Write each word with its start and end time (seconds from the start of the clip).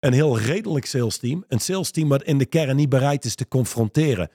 een 0.00 0.12
heel 0.12 0.38
redelijk 0.38 0.86
sales 0.86 1.18
team. 1.18 1.44
Een 1.48 1.60
sales 1.60 1.90
team 1.90 2.08
wat 2.08 2.22
in 2.22 2.38
de 2.38 2.46
kern 2.46 2.76
niet 2.76 2.88
bereid 2.88 3.24
is 3.24 3.34
te 3.34 3.48
confronteren 3.48 4.30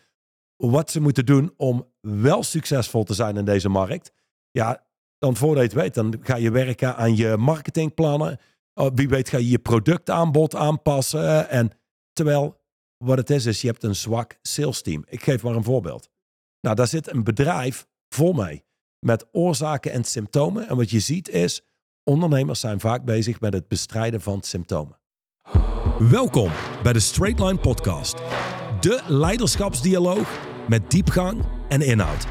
wat 0.58 0.92
ze 0.92 1.02
moeten 1.02 1.26
doen 1.26 1.54
om 1.58 1.88
wel 2.02 2.44
succesvol 2.44 3.04
te 3.04 3.14
zijn 3.14 3.38
in 3.38 3.46
deze 3.46 3.70
markt. 3.70 4.12
Ja, 4.52 4.86
dan 5.18 5.36
voordat 5.36 5.64
je 5.64 5.70
het 5.70 5.80
weet, 5.82 5.94
dan 5.94 6.16
ga 6.22 6.36
je 6.36 6.52
werken 6.52 6.96
aan 6.96 7.16
je 7.16 7.38
marketingplannen. 7.38 8.40
Oh, 8.74 8.92
wie 8.96 9.10
weet 9.10 9.30
ga 9.30 9.38
je 9.38 9.50
je 9.50 9.60
productaanbod 9.60 10.56
aanpassen. 10.56 11.50
En 11.50 11.72
terwijl 12.14 12.62
wat 12.98 13.18
het 13.18 13.30
is, 13.30 13.46
is 13.46 13.62
je 13.62 13.68
hebt 13.68 13.84
een 13.84 13.96
zwak 13.96 14.38
sales 14.42 14.82
team. 14.82 15.04
Ik 15.08 15.24
geef 15.24 15.44
maar 15.44 15.56
een 15.56 15.64
voorbeeld. 15.64 16.10
Nou, 16.62 16.76
daar 16.76 16.88
zit 16.88 17.12
een 17.12 17.24
bedrijf 17.24 17.88
vol 18.10 18.34
mee 18.34 18.64
met 19.00 19.26
oorzaken 19.32 19.92
en 19.92 20.04
symptomen. 20.04 20.68
En 20.68 20.76
wat 20.76 20.90
je 20.90 21.00
ziet 21.00 21.30
is, 21.30 21.62
ondernemers 22.04 22.60
zijn 22.60 22.80
vaak 22.80 23.06
bezig 23.06 23.40
met 23.40 23.54
het 23.54 23.68
bestrijden 23.68 24.22
van 24.22 24.42
symptomen. 24.42 25.00
Welkom 26.00 26.52
bij 26.84 26.94
de 26.94 27.00
Straight 27.00 27.40
Line 27.40 27.58
Podcast. 27.58 28.16
De 28.80 29.02
leiderschapsdialoog 29.08 30.40
met 30.68 30.92
diepgang 30.92 31.42
en 31.68 31.82
inhoud. 31.82 32.28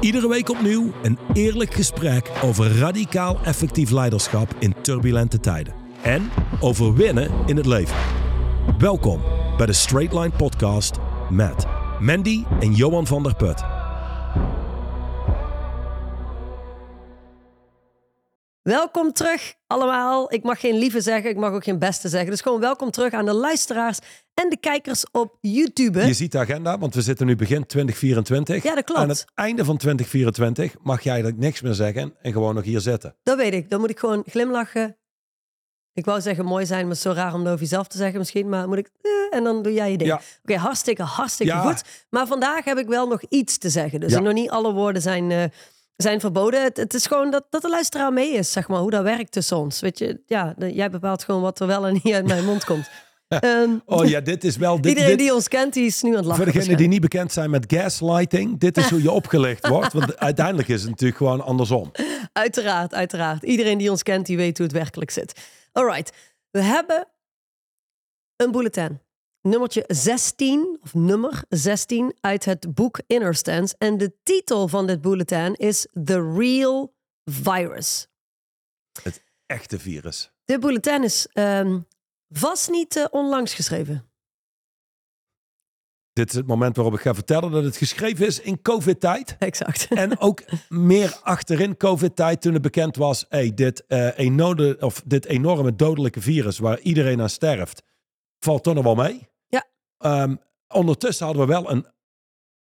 Iedere 0.00 0.28
week 0.28 0.50
opnieuw 0.50 0.92
een 1.02 1.18
eerlijk 1.32 1.74
gesprek 1.74 2.30
over 2.42 2.78
radicaal 2.78 3.38
effectief 3.44 3.90
leiderschap 3.90 4.54
in 4.58 4.74
turbulente 4.80 5.40
tijden. 5.40 5.74
En 6.02 6.30
over 6.60 6.94
winnen 6.94 7.30
in 7.46 7.56
het 7.56 7.66
leven. 7.66 7.96
Welkom 8.78 9.20
bij 9.56 9.66
de 9.66 9.72
Straight 9.72 10.14
Line 10.14 10.36
Podcast 10.36 10.98
met 11.30 11.66
Mandy 12.00 12.44
en 12.60 12.72
Johan 12.72 13.06
van 13.06 13.22
der 13.22 13.34
Put. 13.34 13.64
Welkom 18.62 19.12
terug 19.12 19.54
allemaal. 19.66 20.32
Ik 20.32 20.42
mag 20.42 20.60
geen 20.60 20.78
lieve 20.78 21.00
zeggen, 21.00 21.30
ik 21.30 21.36
mag 21.36 21.52
ook 21.52 21.64
geen 21.64 21.78
beste 21.78 22.08
zeggen. 22.08 22.30
Dus 22.30 22.40
gewoon 22.40 22.60
welkom 22.60 22.90
terug 22.90 23.12
aan 23.12 23.24
de 23.24 23.32
luisteraars 23.32 23.98
en 24.34 24.48
de 24.50 24.56
kijkers 24.56 25.04
op 25.10 25.36
YouTube. 25.40 26.06
Je 26.06 26.12
ziet 26.14 26.32
de 26.32 26.38
agenda, 26.38 26.78
want 26.78 26.94
we 26.94 27.02
zitten 27.02 27.26
nu 27.26 27.36
begin 27.36 27.66
2024. 27.66 28.62
Ja, 28.62 28.74
dat 28.74 28.84
klopt. 28.84 29.00
Aan 29.00 29.08
het 29.08 29.24
einde 29.34 29.64
van 29.64 29.76
2024 29.76 30.74
mag 30.82 31.02
jij 31.02 31.12
eigenlijk 31.12 31.42
niks 31.42 31.60
meer 31.60 31.74
zeggen 31.74 32.14
en 32.22 32.32
gewoon 32.32 32.54
nog 32.54 32.64
hier 32.64 32.80
zitten. 32.80 33.16
Dat 33.22 33.36
weet 33.36 33.52
ik. 33.52 33.70
Dan 33.70 33.80
moet 33.80 33.90
ik 33.90 33.98
gewoon 33.98 34.22
glimlachen. 34.26 34.96
Ik 35.94 36.04
wou 36.04 36.20
zeggen 36.20 36.44
mooi 36.44 36.66
zijn, 36.66 36.86
maar 36.86 36.96
zo 36.96 37.10
raar 37.10 37.34
om 37.34 37.38
dat 37.44 37.48
over 37.52 37.64
jezelf 37.64 37.86
te 37.86 37.96
zeggen 37.96 38.18
misschien. 38.18 38.48
Maar 38.48 38.68
moet 38.68 38.78
ik... 38.78 38.90
eh, 39.02 39.38
en 39.38 39.44
dan 39.44 39.62
doe 39.62 39.72
jij 39.72 39.90
je 39.90 39.96
ding. 39.98 40.10
Ja. 40.10 40.20
Oké, 40.42 40.56
hartstikke, 40.56 41.02
hartstikke 41.02 41.52
Ja. 41.52 41.60
goed. 41.60 41.82
Maar 42.10 42.26
vandaag 42.26 42.64
heb 42.64 42.78
ik 42.78 42.86
wel 42.86 43.08
nog 43.08 43.22
iets 43.28 43.58
te 43.58 43.68
zeggen. 43.68 44.00
Dus 44.00 44.12
Ja. 44.12 44.20
nog 44.20 44.32
niet 44.32 44.50
alle 44.50 44.72
woorden 44.72 45.02
zijn, 45.02 45.30
eh, 45.30 45.44
zijn 45.96 46.20
verboden. 46.20 46.62
Het, 46.62 46.76
het 46.76 46.94
is 46.94 47.06
gewoon 47.06 47.30
dat, 47.30 47.44
dat 47.50 47.62
de 47.62 47.68
luisteraar 47.68 48.12
mee 48.12 48.32
is, 48.32 48.52
zeg 48.52 48.68
maar. 48.68 48.78
Hoe 48.78 48.90
dat 48.90 49.02
werkt 49.02 49.32
tussen 49.32 49.56
ons. 49.56 49.80
Weet 49.80 49.98
je, 49.98 50.22
ja, 50.26 50.54
de- 50.56 50.72
jij 50.74 50.90
bepaalt 50.90 51.24
gewoon 51.24 51.40
wat 51.42 51.60
er 51.60 51.66
wel 51.66 51.86
en 51.86 51.92
niet 52.02 52.14
uit 52.14 52.26
mijn 52.26 52.44
mond 52.44 52.64
komt. 52.64 52.90
Ehm, 53.32 53.70
Oh 53.84 54.06
ja, 54.08 54.20
dit 54.20 54.44
is 54.44 54.56
wel... 54.56 54.76
Dit, 54.80 54.86
Iedereen 54.86 55.08
dit- 55.10 55.18
die 55.18 55.34
ons 55.34 55.48
kent, 55.48 55.72
die 55.74 55.86
is 55.86 56.02
nu 56.02 56.10
aan 56.10 56.16
het 56.16 56.24
lachen. 56.24 56.44
Voor 56.44 56.52
degenen 56.52 56.76
die 56.76 56.88
niet 56.88 57.00
bekend 57.00 57.32
zijn 57.32 57.50
met 57.50 57.64
gaslighting, 57.72 58.58
dit 58.60 58.76
is 58.76 58.90
hoe 58.90 59.02
je 59.02 59.10
opgelicht 59.20 59.68
wordt. 59.68 59.92
Want 59.92 60.16
uiteindelijk 60.18 60.68
is 60.68 60.80
het 60.80 60.90
natuurlijk 60.90 61.18
gewoon 61.18 61.40
andersom. 61.40 61.90
Uiteraard, 62.32 62.94
uiteraard. 62.94 63.42
Iedereen 63.42 63.78
die 63.78 63.90
ons 63.90 64.02
kent, 64.02 64.26
die 64.26 64.36
weet 64.36 64.56
hoe 64.58 64.66
het 64.66 64.76
werkelijk 64.76 65.10
zit. 65.10 65.40
Alright, 65.72 66.12
we 66.50 66.60
hebben 66.62 67.08
een 68.36 68.50
bulletin. 68.50 69.00
Nummertje 69.42 69.84
16, 69.86 70.78
of 70.82 70.94
nummer 70.94 71.44
16, 71.48 72.14
uit 72.20 72.44
het 72.44 72.74
boek 72.74 73.00
Inner 73.06 73.34
Stance. 73.34 73.74
En 73.78 73.98
de 73.98 74.12
titel 74.22 74.68
van 74.68 74.86
dit 74.86 75.00
bulletin 75.00 75.54
is 75.54 75.86
The 76.04 76.32
Real 76.36 76.94
Virus. 77.24 78.08
Echte 79.46 79.78
virus. 79.78 80.32
Dit 80.44 80.60
bulletin 80.60 81.04
is 81.04 81.26
ehm, 81.32 81.80
vast 82.28 82.70
niet 82.70 82.96
eh, 82.96 83.04
onlangs 83.10 83.54
geschreven. 83.54 84.10
Dit 86.12 86.28
is 86.28 86.34
het 86.34 86.46
moment 86.46 86.76
waarop 86.76 86.94
ik 86.94 87.00
ga 87.00 87.14
vertellen 87.14 87.50
dat 87.50 87.64
het 87.64 87.76
geschreven 87.76 88.26
is 88.26 88.40
in 88.40 88.62
COVID-tijd. 88.62 89.36
Exact. 89.38 89.86
En 89.88 90.18
ook 90.18 90.42
meer 90.68 91.18
achterin 91.22 91.76
COVID-tijd 91.76 92.40
toen 92.40 92.52
het 92.52 92.62
bekend 92.62 92.96
was... 92.96 93.26
Hey, 93.28 93.54
dit, 93.54 93.86
eh, 93.86 94.18
enorme, 94.18 94.76
of 94.80 95.02
dit 95.04 95.26
enorme 95.26 95.76
dodelijke 95.76 96.20
virus 96.20 96.58
waar 96.58 96.80
iedereen 96.80 97.20
aan 97.20 97.28
sterft... 97.28 97.82
valt 98.38 98.62
toch 98.62 98.74
nog 98.74 98.84
wel 98.84 98.94
mee. 98.94 99.30
Ehm, 100.02 100.36
ondertussen 100.68 101.26
hadden 101.26 101.46
we 101.46 101.52
wel 101.52 101.70
een 101.70 101.86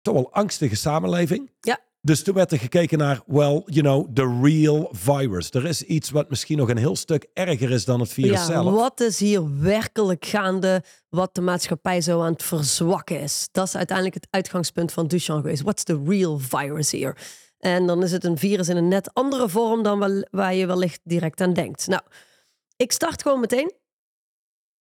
toch 0.01 0.13
wel 0.13 0.31
angstige 0.33 0.75
samenleving. 0.75 1.51
Ja. 1.59 1.79
Dus 2.01 2.23
toen 2.23 2.33
werd 2.35 2.51
er 2.51 2.59
gekeken 2.59 2.97
naar, 2.97 3.21
well, 3.25 3.61
you 3.65 3.81
know, 3.81 4.07
the 4.13 4.39
real 4.41 4.89
virus. 4.91 5.51
Er 5.51 5.65
is 5.65 5.83
iets 5.83 6.09
wat 6.09 6.29
misschien 6.29 6.57
nog 6.57 6.69
een 6.69 6.77
heel 6.77 6.95
stuk 6.95 7.27
erger 7.33 7.71
is 7.71 7.85
dan 7.85 7.99
het 7.99 8.09
virus 8.13 8.31
Ja, 8.39 8.45
zelf. 8.45 8.73
wat 8.73 8.99
is 8.99 9.19
hier 9.19 9.59
werkelijk 9.59 10.25
gaande 10.25 10.83
wat 11.09 11.35
de 11.35 11.41
maatschappij 11.41 12.01
zo 12.01 12.21
aan 12.21 12.31
het 12.31 12.43
verzwakken 12.43 13.19
is? 13.19 13.47
Dat 13.51 13.67
is 13.67 13.75
uiteindelijk 13.75 14.15
het 14.15 14.27
uitgangspunt 14.29 14.91
van 14.91 15.07
Duchamp 15.07 15.41
geweest. 15.41 15.61
What's 15.61 15.83
the 15.83 16.01
real 16.05 16.37
virus 16.39 16.91
here? 16.91 17.15
En 17.57 17.85
dan 17.87 18.03
is 18.03 18.11
het 18.11 18.23
een 18.23 18.37
virus 18.37 18.69
in 18.69 18.77
een 18.77 18.87
net 18.87 19.13
andere 19.13 19.49
vorm 19.49 19.83
dan 19.83 19.99
wel- 19.99 20.27
waar 20.31 20.53
je 20.53 20.65
wellicht 20.65 20.99
direct 21.03 21.41
aan 21.41 21.53
denkt. 21.53 21.87
Nou, 21.87 22.01
ik 22.75 22.91
start 22.91 23.21
gewoon 23.21 23.39
meteen. 23.39 23.73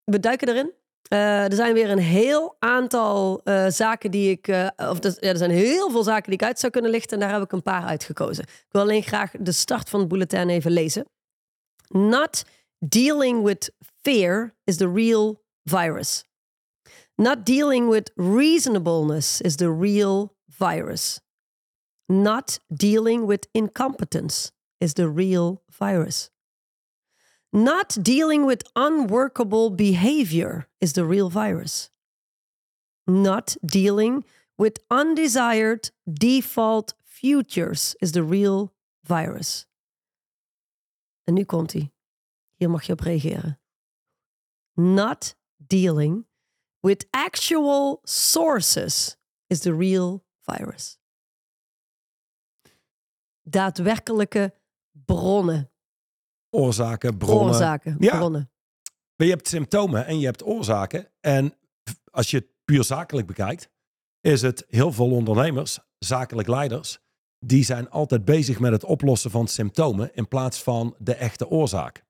We 0.04 0.20
duiken 0.20 0.48
erin. 0.48 0.72
Eh, 1.08 1.44
er 1.44 1.54
zijn 1.54 1.74
weer 1.74 1.90
een 1.90 1.98
heel 1.98 2.56
aantal 2.58 3.40
eh, 3.44 3.66
zaken 3.68 4.10
die 4.10 4.30
ik. 4.30 4.48
eh, 4.48 4.68
of 4.76 4.98
dus, 4.98 5.16
ja, 5.20 5.28
er 5.28 5.36
zijn 5.36 5.50
heel 5.50 5.90
veel 5.90 6.02
zaken 6.02 6.24
die 6.24 6.40
ik 6.40 6.42
uit 6.42 6.58
zou 6.58 6.72
kunnen 6.72 6.90
lichten. 6.90 7.20
En 7.20 7.26
daar 7.26 7.32
heb 7.34 7.42
ik 7.42 7.52
een 7.52 7.62
paar 7.62 7.84
uitgekozen. 7.84 8.44
Ik 8.44 8.66
wil 8.68 8.82
alleen 8.82 9.02
graag 9.02 9.30
de 9.40 9.52
start 9.52 9.88
van 9.88 10.00
het 10.00 10.08
bulletin 10.08 10.48
even 10.48 10.70
lezen. 10.70 11.04
Not 11.88 12.44
dealing 12.78 13.42
with 13.42 13.72
fear 14.02 14.54
is 14.64 14.76
the 14.76 14.92
real 14.92 15.42
virus. 15.64 16.24
Not 17.14 17.46
dealing 17.46 17.88
with 17.90 18.10
reasonableness 18.14 19.40
is 19.40 19.56
the 19.56 19.76
real 19.78 20.36
virus. 20.46 21.20
Not 22.06 22.60
dealing 22.66 23.26
with 23.26 23.48
incompetence 23.52 24.50
is 24.78 24.92
the 24.92 25.12
real 25.12 25.62
virus. 25.66 26.30
Not 27.52 27.98
dealing 28.02 28.46
with 28.46 28.62
unworkable 28.74 29.70
behavior 29.70 30.68
is 30.80 30.92
the 30.92 31.04
real 31.04 31.28
virus. 31.30 31.90
Not 33.06 33.56
dealing 33.64 34.24
with 34.56 34.78
undesired 34.88 35.90
default 36.06 36.94
futures 37.04 37.96
is 38.00 38.12
the 38.12 38.22
real 38.22 38.72
virus. 39.02 39.66
En 41.24 41.34
nu 41.34 41.44
komt 41.44 41.72
hij. 41.72 41.92
Hier 42.56 42.70
mag 42.70 42.86
je 42.86 42.92
op 42.92 43.00
reageren. 43.00 43.60
Not 44.74 45.34
dealing 45.56 46.26
with 46.80 47.06
actual 47.10 48.00
sources 48.04 49.16
is 49.46 49.60
the 49.60 49.76
real 49.76 50.24
virus. 50.40 50.98
Daadwerkelijke 53.42 54.54
bronnen, 54.92 55.70
Oorzaken, 56.50 57.16
bronnen. 57.16 57.46
oorzaken, 57.46 57.96
Ja. 57.98 58.16
bronnen. 58.16 58.50
Maar 59.16 59.26
je 59.26 59.34
hebt 59.34 59.48
symptomen 59.48 60.06
en 60.06 60.18
je 60.18 60.26
hebt 60.26 60.44
oorzaken. 60.44 61.08
En 61.20 61.54
als 62.10 62.30
je 62.30 62.36
het 62.36 62.46
puur 62.64 62.84
zakelijk 62.84 63.26
bekijkt, 63.26 63.70
is 64.20 64.42
het 64.42 64.64
heel 64.68 64.92
veel 64.92 65.10
ondernemers, 65.10 65.78
zakelijk 65.98 66.48
leiders, 66.48 66.98
die 67.38 67.64
zijn 67.64 67.90
altijd 67.90 68.24
bezig 68.24 68.60
met 68.60 68.72
het 68.72 68.84
oplossen 68.84 69.30
van 69.30 69.48
symptomen 69.48 70.14
in 70.14 70.28
plaats 70.28 70.62
van 70.62 70.94
de 70.98 71.14
echte 71.14 71.48
oorzaak. 71.48 72.04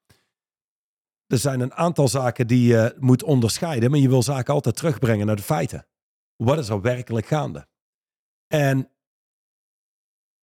Er 1.26 1.38
zijn 1.38 1.60
een 1.60 1.74
aantal 1.74 2.08
zaken 2.08 2.46
die 2.46 2.66
je 2.66 2.94
moet 2.98 3.22
onderscheiden, 3.22 3.90
maar 3.90 4.00
je 4.00 4.08
wil 4.08 4.22
zaken 4.22 4.54
altijd 4.54 4.76
terugbrengen 4.76 5.26
naar 5.26 5.36
de 5.36 5.42
feiten. 5.42 5.86
Wat 6.36 6.58
is 6.58 6.68
er 6.68 6.80
werkelijk 6.80 7.26
gaande? 7.26 7.68
En 8.46 8.88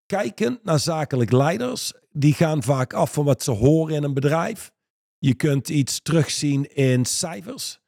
kijken 0.08 0.60
naar 0.64 0.80
zakelijk 0.80 1.32
leiders, 1.32 1.94
die 2.12 2.34
gaan 2.34 2.64
vaak 2.64 2.94
af 2.94 3.14
van 3.14 3.26
wat 3.26 3.44
ze 3.44 3.52
horen 3.52 3.96
in 3.96 4.04
een 4.04 4.14
bedrijf. 4.14 4.72
Je 5.18 5.34
kunt 5.34 5.70
iets 5.70 6.02
terugzien 6.02 6.76
in 6.76 7.06
cijfers. 7.06 7.80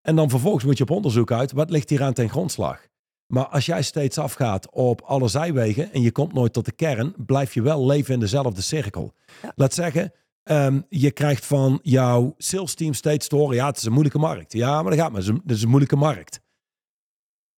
En 0.00 0.16
dan 0.16 0.30
vervolgens 0.30 0.64
moet 0.64 0.76
je 0.78 0.82
op 0.82 0.90
onderzoek 0.90 1.32
uit, 1.32 1.52
wat 1.52 1.70
ligt 1.70 1.90
hier 1.90 2.02
aan 2.02 2.12
ten 2.12 2.28
grondslag? 2.30 2.86
Maar 3.26 3.46
als 3.46 3.66
jij 3.66 3.82
steeds 3.82 4.18
afgaat 4.18 4.70
op 4.70 5.00
alle 5.00 5.28
zijwegen 5.28 5.92
en 5.92 6.00
je 6.02 6.12
komt 6.12 6.32
nooit 6.32 6.52
tot 6.52 6.64
de 6.64 6.72
kern, 6.72 7.14
blijf 7.26 7.54
je 7.54 7.62
wel 7.62 7.86
leven 7.86 8.14
in 8.14 8.20
dezelfde 8.20 8.60
cirkel. 8.62 9.14
Ja. 9.42 9.52
Laat 9.56 9.74
zeggen, 9.74 10.12
ehm, 10.42 10.80
je 10.88 11.10
krijgt 11.10 11.46
van 11.46 11.78
jouw 11.82 12.34
sales 12.38 12.74
team 12.74 12.92
steeds 12.94 13.28
te 13.28 13.36
horen, 13.36 13.56
ja, 13.56 13.66
het 13.66 13.76
is 13.76 13.82
een 13.84 13.92
moeilijke 13.92 14.18
markt. 14.18 14.52
Ja, 14.52 14.82
maar 14.82 14.90
dat 14.90 15.00
gaat 15.00 15.12
maar, 15.12 15.20
het 15.20 15.28
is 15.30 15.34
een- 15.34 15.42
het 15.46 15.56
is 15.56 15.62
een 15.62 15.68
moeilijke 15.68 15.96
markt. 15.96 16.40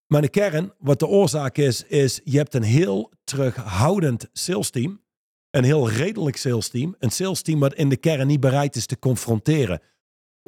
Maar 0.07 0.21
de 0.21 0.29
kern, 0.29 0.73
wat 0.79 0.99
de 0.99 1.07
oorzaak 1.07 1.57
is, 1.57 1.83
is 1.83 2.21
je 2.23 2.37
hebt 2.37 2.53
een 2.53 2.63
heel 2.63 3.11
terughoudend 3.27 4.29
sales 4.33 4.69
team. 4.69 5.01
Een 5.49 5.63
heel 5.63 5.89
redelijk 5.89 6.37
sales 6.37 6.69
team. 6.69 6.95
Een 6.99 7.11
sales 7.11 7.41
team 7.41 7.59
wat 7.59 7.73
in 7.73 7.89
de 7.89 7.97
kern 7.97 8.27
niet 8.27 8.39
bereid 8.39 8.75
is 8.75 8.85
te 8.85 8.99
confronteren 8.99 9.81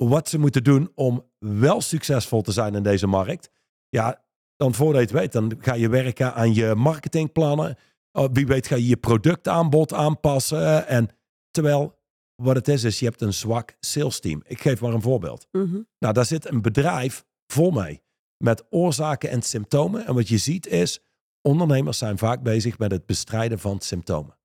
wat 0.07 0.29
ze 0.29 0.39
moeten 0.39 0.63
doen 0.63 0.91
om 0.95 1.25
wel 1.39 1.81
succesvol 1.81 2.41
te 2.41 2.51
zijn 2.51 2.75
in 2.75 2.83
deze 2.83 3.07
markt. 3.07 3.49
Ja, 3.89 4.23
dan 4.55 4.73
voordat 4.73 5.01
je 5.01 5.07
het 5.07 5.15
weet, 5.15 5.31
dan 5.31 5.53
ga 5.59 5.73
je 5.73 5.89
werken 5.89 6.33
aan 6.33 6.53
je 6.53 6.75
marketingplannen. 6.75 7.77
Oh, 8.11 8.29
Wie 8.33 8.47
weet 8.47 8.67
ga 8.67 8.75
je 8.75 8.87
je 8.87 8.97
productaanbod 8.97 9.93
aanpassen. 9.93 10.87
En 10.87 11.09
terwijl 11.51 11.97
wat 12.35 12.55
het 12.55 12.67
is, 12.67 12.83
is 12.83 12.99
je 12.99 13.05
hebt 13.05 13.21
een 13.21 13.33
zwak 13.33 13.75
sales 13.79 14.19
team. 14.19 14.41
Ik 14.45 14.61
geef 14.61 14.81
maar 14.81 14.93
een 14.93 15.01
voorbeeld. 15.01 15.47
Mhm. 15.51 15.81
Nou, 15.99 16.13
daar 16.13 16.25
zit 16.25 16.51
een 16.51 16.61
bedrijf 16.61 17.25
vol 17.47 17.71
mee. 17.71 18.01
Met 18.37 18.63
oorzaken 18.69 19.29
en 19.29 19.41
symptomen. 19.41 20.05
En 20.05 20.13
wat 20.13 20.27
je 20.27 20.37
ziet 20.37 20.67
is, 20.67 20.99
ondernemers 21.41 21.97
zijn 21.97 22.17
vaak 22.17 22.43
bezig 22.43 22.77
met 22.77 22.91
het 22.91 23.05
bestrijden 23.05 23.59
van 23.59 23.79
symptomen. 23.79 24.37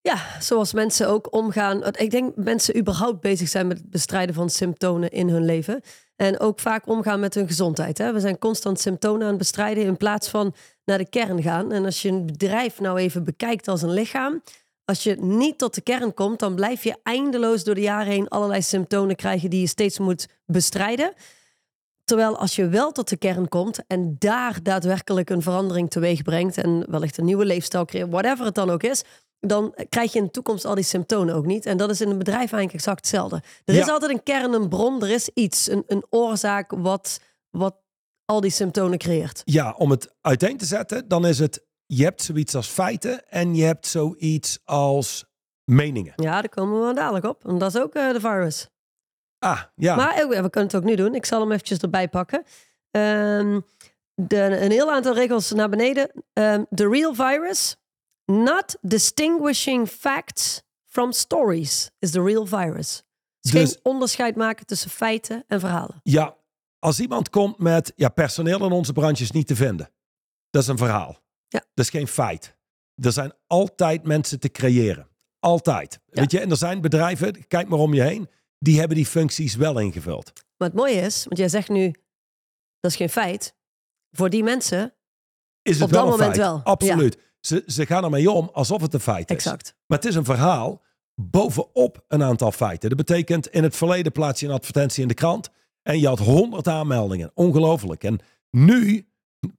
Ja, 0.00 0.40
zoals 0.40 0.72
mensen 0.72 1.08
ook 1.08 1.32
omgaan. 1.34 1.86
Ik 1.86 2.10
denk 2.10 2.36
mensen 2.36 2.76
überhaupt 2.76 3.20
bezig 3.20 3.48
zijn 3.48 3.66
met 3.66 3.78
het 3.78 3.90
bestrijden 3.90 4.34
van 4.34 4.50
symptomen 4.50 5.10
in 5.10 5.28
hun 5.28 5.44
leven. 5.44 5.80
En 6.16 6.40
ook 6.40 6.60
vaak 6.60 6.86
omgaan 6.86 7.20
met 7.20 7.34
hun 7.34 7.46
gezondheid. 7.46 7.98
Hè? 7.98 8.12
We 8.12 8.20
zijn 8.20 8.38
constant 8.38 8.80
symptomen 8.80 9.22
aan 9.22 9.28
het 9.28 9.38
bestrijden 9.38 9.84
in 9.84 9.96
plaats 9.96 10.28
van 10.28 10.54
naar 10.84 10.98
de 10.98 11.08
kern 11.08 11.42
gaan. 11.42 11.72
En 11.72 11.84
als 11.84 12.02
je 12.02 12.08
een 12.08 12.26
bedrijf 12.26 12.80
nou 12.80 12.98
even 12.98 13.24
bekijkt 13.24 13.68
als 13.68 13.82
een 13.82 13.92
lichaam. 13.92 14.42
Als 14.84 15.02
je 15.02 15.16
niet 15.16 15.58
tot 15.58 15.74
de 15.74 15.80
kern 15.80 16.14
komt, 16.14 16.38
dan 16.38 16.54
blijf 16.54 16.84
je 16.84 16.96
eindeloos 17.02 17.64
door 17.64 17.74
de 17.74 17.80
jaren 17.80 18.12
heen 18.12 18.28
allerlei 18.28 18.62
symptomen 18.62 19.16
krijgen 19.16 19.50
die 19.50 19.60
je 19.60 19.66
steeds 19.66 19.98
moet 19.98 20.28
bestrijden. 20.46 21.12
Terwijl 22.12 22.38
als 22.38 22.56
je 22.56 22.68
wel 22.68 22.92
tot 22.92 23.08
de 23.08 23.16
kern 23.16 23.48
komt 23.48 23.86
en 23.86 24.16
daar 24.18 24.62
daadwerkelijk 24.62 25.30
een 25.30 25.42
verandering 25.42 25.90
teweeg 25.90 26.22
brengt 26.22 26.56
en 26.56 26.90
wellicht 26.90 27.18
een 27.18 27.24
nieuwe 27.24 27.44
leefstijl 27.44 27.84
creëert, 27.84 28.10
whatever 28.10 28.44
het 28.44 28.54
dan 28.54 28.70
ook 28.70 28.82
is, 28.82 29.02
dan 29.40 29.74
krijg 29.88 30.12
je 30.12 30.18
in 30.18 30.24
de 30.24 30.30
toekomst 30.30 30.64
al 30.64 30.74
die 30.74 30.84
symptomen 30.84 31.34
ook 31.34 31.46
niet. 31.46 31.66
En 31.66 31.76
dat 31.76 31.90
is 31.90 32.00
in 32.00 32.10
een 32.10 32.18
bedrijf 32.18 32.38
eigenlijk 32.38 32.72
exact 32.72 32.96
hetzelfde. 32.96 33.42
Er 33.64 33.74
is 33.74 33.88
altijd 33.88 34.10
een 34.10 34.22
kern, 34.22 34.52
een 34.52 34.68
bron, 34.68 35.02
er 35.02 35.10
is 35.10 35.28
iets, 35.34 35.70
een, 35.70 35.84
een 35.86 36.04
oorzaak 36.10 36.72
wat, 36.76 37.20
wat 37.50 37.76
al 38.24 38.40
die 38.40 38.50
symptomen 38.50 38.98
creëert. 38.98 39.42
Ja, 39.44 39.74
om 39.78 39.90
het 39.90 40.14
uiteen 40.20 40.56
te 40.56 40.64
zetten, 40.64 41.08
dan 41.08 41.26
is 41.26 41.38
het, 41.38 41.64
je 41.86 42.04
hebt 42.04 42.22
zoiets 42.22 42.54
als 42.54 42.68
feiten 42.68 43.28
en 43.28 43.54
je 43.54 43.64
hebt 43.64 43.86
zoiets 43.86 44.58
als 44.64 45.24
meningen. 45.64 46.12
Ja, 46.16 46.40
daar 46.40 46.48
komen 46.48 46.88
we 46.88 46.94
dadelijk 46.94 47.24
op. 47.24 47.48
En 47.48 47.58
dat 47.58 47.74
is 47.74 47.80
ook 47.80 47.94
eh, 47.94 48.12
de 48.12 48.20
virus. 48.20 48.68
Ah, 49.42 49.62
ja. 49.76 49.96
Maar 49.96 50.14
eh, 50.14 50.28
we 50.28 50.50
kunnen 50.50 50.70
het 50.70 50.74
ook 50.74 50.84
nu 50.84 50.94
doen. 50.94 51.14
Ik 51.14 51.24
zal 51.24 51.40
hem 51.40 51.52
eventjes 51.52 51.78
erbij 51.78 52.08
pakken. 52.08 52.44
Ehm, 52.90 53.60
de, 54.14 54.40
een 54.60 54.70
heel 54.70 54.92
aantal 54.92 55.14
regels 55.14 55.52
naar 55.52 55.68
beneden. 55.68 56.10
Ehm, 56.32 56.62
the 56.74 56.88
real 56.88 57.14
virus. 57.14 57.76
Not 58.24 58.76
distinguishing 58.80 59.88
facts 59.88 60.62
from 60.84 61.12
stories 61.12 61.90
is 61.98 62.10
the 62.10 62.22
real 62.22 62.46
virus. 62.46 63.02
Dus, 63.40 63.52
Dus- 63.52 63.70
geen 63.70 63.80
onderscheid 63.82 64.36
maken 64.36 64.66
tussen 64.66 64.90
feiten 64.90 65.44
en 65.46 65.60
verhalen. 65.60 66.00
Ja, 66.02 66.36
als 66.78 67.00
iemand 67.00 67.30
komt 67.30 67.58
met 67.58 67.92
ja, 67.96 68.08
personeel 68.08 68.64
in 68.64 68.72
onze 68.72 68.92
branche 68.92 69.22
is 69.22 69.30
niet 69.30 69.46
te 69.46 69.56
vinden. 69.56 69.90
Dat 70.50 70.62
is 70.62 70.68
een 70.68 70.78
verhaal. 70.78 71.16
Ja. 71.48 71.64
Dat 71.74 71.84
is 71.84 71.90
geen 71.90 72.08
feit. 72.08 72.56
Er 72.94 73.12
zijn 73.12 73.32
altijd 73.46 74.06
mensen 74.06 74.40
te 74.40 74.50
creëren. 74.50 75.08
Altijd. 75.40 76.00
Ja. 76.06 76.20
Weet 76.20 76.30
je, 76.30 76.40
en 76.40 76.50
er 76.50 76.56
zijn 76.56 76.80
bedrijven, 76.80 77.46
kijk 77.48 77.68
maar 77.68 77.78
om 77.78 77.94
je 77.94 78.02
heen, 78.02 78.28
die 78.62 78.78
hebben 78.78 78.96
die 78.96 79.06
functies 79.06 79.54
wel 79.54 79.78
ingevuld. 79.78 80.32
Maar 80.56 80.68
het 80.68 80.76
mooie 80.76 81.00
is, 81.00 81.24
want 81.24 81.36
jij 81.38 81.48
zegt 81.48 81.68
nu, 81.68 81.84
dat 82.80 82.90
is 82.90 82.96
geen 82.96 83.08
feit. 83.08 83.54
Voor 84.10 84.30
die 84.30 84.42
mensen, 84.42 84.94
Is 85.62 85.74
het 85.74 85.84
Op 85.84 85.90
wel 85.90 86.04
dat 86.04 86.12
een 86.12 86.18
moment 86.18 86.36
feit? 86.36 86.48
wel, 86.48 86.60
Absoluut. 86.64 87.18
Ze, 87.40 87.62
ze 87.66 87.86
gaan 87.86 88.04
ermee 88.04 88.30
om 88.30 88.50
alsof 88.52 88.80
het 88.82 88.94
een 88.94 89.00
feit 89.00 89.30
is. 89.30 89.36
exact. 89.36 89.74
Maar 89.86 89.98
het 89.98 90.06
is 90.06 90.14
een 90.14 90.24
verhaal 90.24 90.82
bovenop 91.14 92.04
een 92.08 92.22
aantal 92.22 92.52
feiten. 92.52 92.88
Dat 92.88 92.98
betekent, 92.98 93.46
in 93.48 93.62
het 93.62 93.76
verleden 93.76 94.12
plaats 94.12 94.40
je 94.40 94.46
een 94.46 94.52
advertentie 94.52 95.02
in 95.02 95.08
de 95.08 95.14
krant 95.14 95.50
en 95.82 96.00
je 96.00 96.06
had 96.06 96.18
honderd 96.18 96.68
aanmeldingen. 96.68 97.30
Ongelooflijk. 97.34 98.04
En 98.04 98.20
nu 98.50 99.06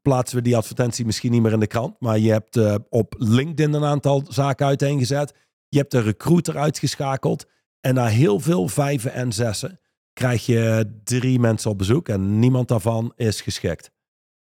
plaatsen 0.01 0.38
we 0.38 0.44
die 0.44 0.57
advertentie 0.57 1.06
misschien 1.06 1.31
niet 1.31 1.41
meer 1.41 1.51
in 1.51 1.59
de 1.59 1.67
krant, 1.67 1.95
maar 1.99 2.19
je 2.19 2.31
hebt 2.31 2.56
eh, 2.57 2.75
op 2.89 3.15
LinkedIn 3.17 3.73
een 3.73 3.83
aantal 3.83 4.23
zaken 4.29 4.65
uiteengezet. 4.65 5.33
Je 5.67 5.77
hebt 5.77 5.94
een 5.94 6.03
recruiter 6.03 6.57
uitgeschakeld 6.57 7.45
en 7.85 7.94
na 7.94 8.06
heel 8.06 8.39
veel 8.39 8.68
vijven 8.68 9.13
en 9.13 9.33
zessen 9.33 9.80
krijg 10.13 10.45
je 10.45 10.94
drie 11.03 11.39
mensen 11.39 11.71
op 11.71 11.77
bezoek 11.77 12.09
en 12.09 12.39
niemand 12.39 12.68
daarvan 12.68 13.13
is 13.15 13.41
geschikt. 13.41 13.91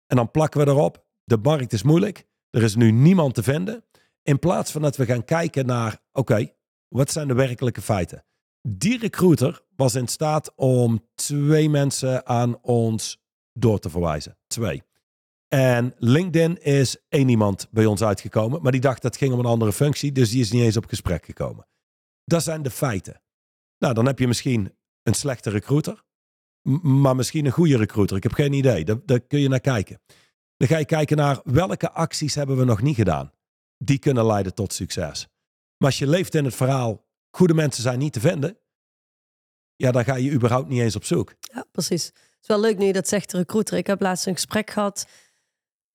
En 0.08 0.16
dan 0.16 0.31
plakken 0.31 0.66
we 0.66 0.72
erop, 0.72 1.06
de 1.24 1.38
markt 1.38 1.74
is 1.74 1.84
moeilijk, 1.84 2.28
er 2.50 2.64
is 2.64 2.75
nu 2.75 2.92
niemand 2.92 3.34
te 3.34 3.44
vinden. 3.44 3.84
In 4.24 4.40
plaats 4.40 4.72
van 4.72 4.81
dat 4.81 4.96
we 4.96 5.06
gaan 5.06 5.25
kijken 5.25 5.66
naar, 5.66 6.02
oké, 6.12 6.52
wat 6.88 7.12
zijn 7.12 7.28
de 7.28 7.34
werkelijke 7.34 7.81
feiten? 7.81 8.25
Die 8.62 8.98
recruiter 8.98 9.62
was 9.75 9.96
in 9.96 10.08
staat 10.08 10.56
om 10.56 11.08
twee 11.16 11.70
mensen 11.70 12.25
aan 12.25 12.62
ons 12.62 13.24
door 13.54 13.80
te 13.80 13.90
verwijzen. 13.90 14.38
Twee. 14.48 14.84
En 15.48 15.94
LinkedIn 15.98 16.62
is 16.62 16.98
één 17.10 17.30
iemand 17.30 17.68
bij 17.72 17.86
ons 17.86 18.04
uitgekomen, 18.04 18.62
maar 18.62 18.72
die 18.72 18.81
dacht 18.81 19.02
dat 19.02 19.12
het 19.12 19.22
ging 19.22 19.34
om 19.34 19.40
een 19.40 19.46
andere 19.46 19.74
functie, 19.74 20.12
dus 20.12 20.30
die 20.30 20.42
is 20.42 20.52
niet 20.52 20.64
eens 20.64 20.78
op 20.78 20.86
gesprek 20.86 21.25
gekomen. 21.25 21.66
Dat 22.25 22.44
zijn 22.44 22.64
de 22.64 22.70
feiten. 22.70 23.22
Nou, 23.78 23.94
dan 23.94 24.06
heb 24.06 24.20
je 24.20 24.28
misschien 24.28 24.75
een 25.04 25.14
slechte 25.14 25.50
recruiter, 25.50 26.04
maar 26.81 27.16
misschien 27.16 27.46
een 27.46 27.52
goede 27.52 27.78
recruiter. 27.78 28.18
Ik 28.18 28.24
heb 28.24 28.34
geen 28.34 28.54
idee. 28.54 28.86
Daar, 29.06 29.20
kun 29.20 29.40
je 29.40 29.50
naar 29.50 29.60
kijken. 29.60 30.02
Dan 30.58 30.68
ga 30.68 30.78
je 30.78 30.86
kijken 30.86 31.18
naar 31.18 31.42
welke 31.44 31.92
acties 31.92 32.36
hebben 32.36 32.58
we 32.58 32.64
nog 32.64 32.81
niet 32.81 32.96
gedaan. 32.96 33.31
Die 33.78 34.00
kunnen 34.00 34.25
leiden 34.25 34.54
tot 34.54 34.74
succes. 34.74 35.28
Maar 35.78 35.90
als 35.90 36.00
je 36.00 36.08
leeft 36.08 36.36
in 36.36 36.46
het 36.46 36.56
verhaal, 36.56 37.06
goede 37.31 37.54
mensen 37.54 37.84
zijn 37.84 38.00
niet 38.00 38.14
te 38.14 38.20
vinden, 38.20 38.58
ja, 39.75 39.92
dan 39.92 40.04
ga 40.04 40.16
je 40.16 40.31
überhaupt 40.31 40.70
niet 40.70 40.81
eens 40.81 40.96
op 40.96 41.04
zoek. 41.04 41.34
Ja, 41.40 41.66
precies. 41.72 42.06
Het 42.06 42.42
is 42.42 42.48
wel 42.48 42.60
leuk 42.60 42.78
nu 42.78 42.86
je 42.86 42.94
dat 42.94 43.08
zegt, 43.08 43.34
recruiter. 43.34 43.78
Ik 43.78 43.88
heb 43.88 44.02
laatst 44.02 44.25
een 44.25 44.34
gesprek 44.34 44.70
gehad 44.70 45.08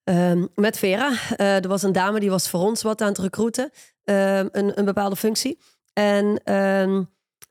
ehm, 0.04 0.46
met 0.54 0.78
Vera. 0.78 1.12
Eh, 1.36 1.56
er 1.56 1.68
was 1.68 1.82
een 1.82 1.92
dame 1.92 2.20
die 2.20 2.30
was 2.30 2.48
voor 2.48 2.60
ons 2.60 2.82
wat 2.82 3.00
aan 3.00 3.08
het 3.08 3.18
recruiten. 3.18 3.70
ehm, 4.04 4.48
een, 4.52 4.78
een 4.78 4.84
bepaalde 4.84 5.16
functie. 5.16 5.58
En 5.98 6.40
ehm, 6.44 7.02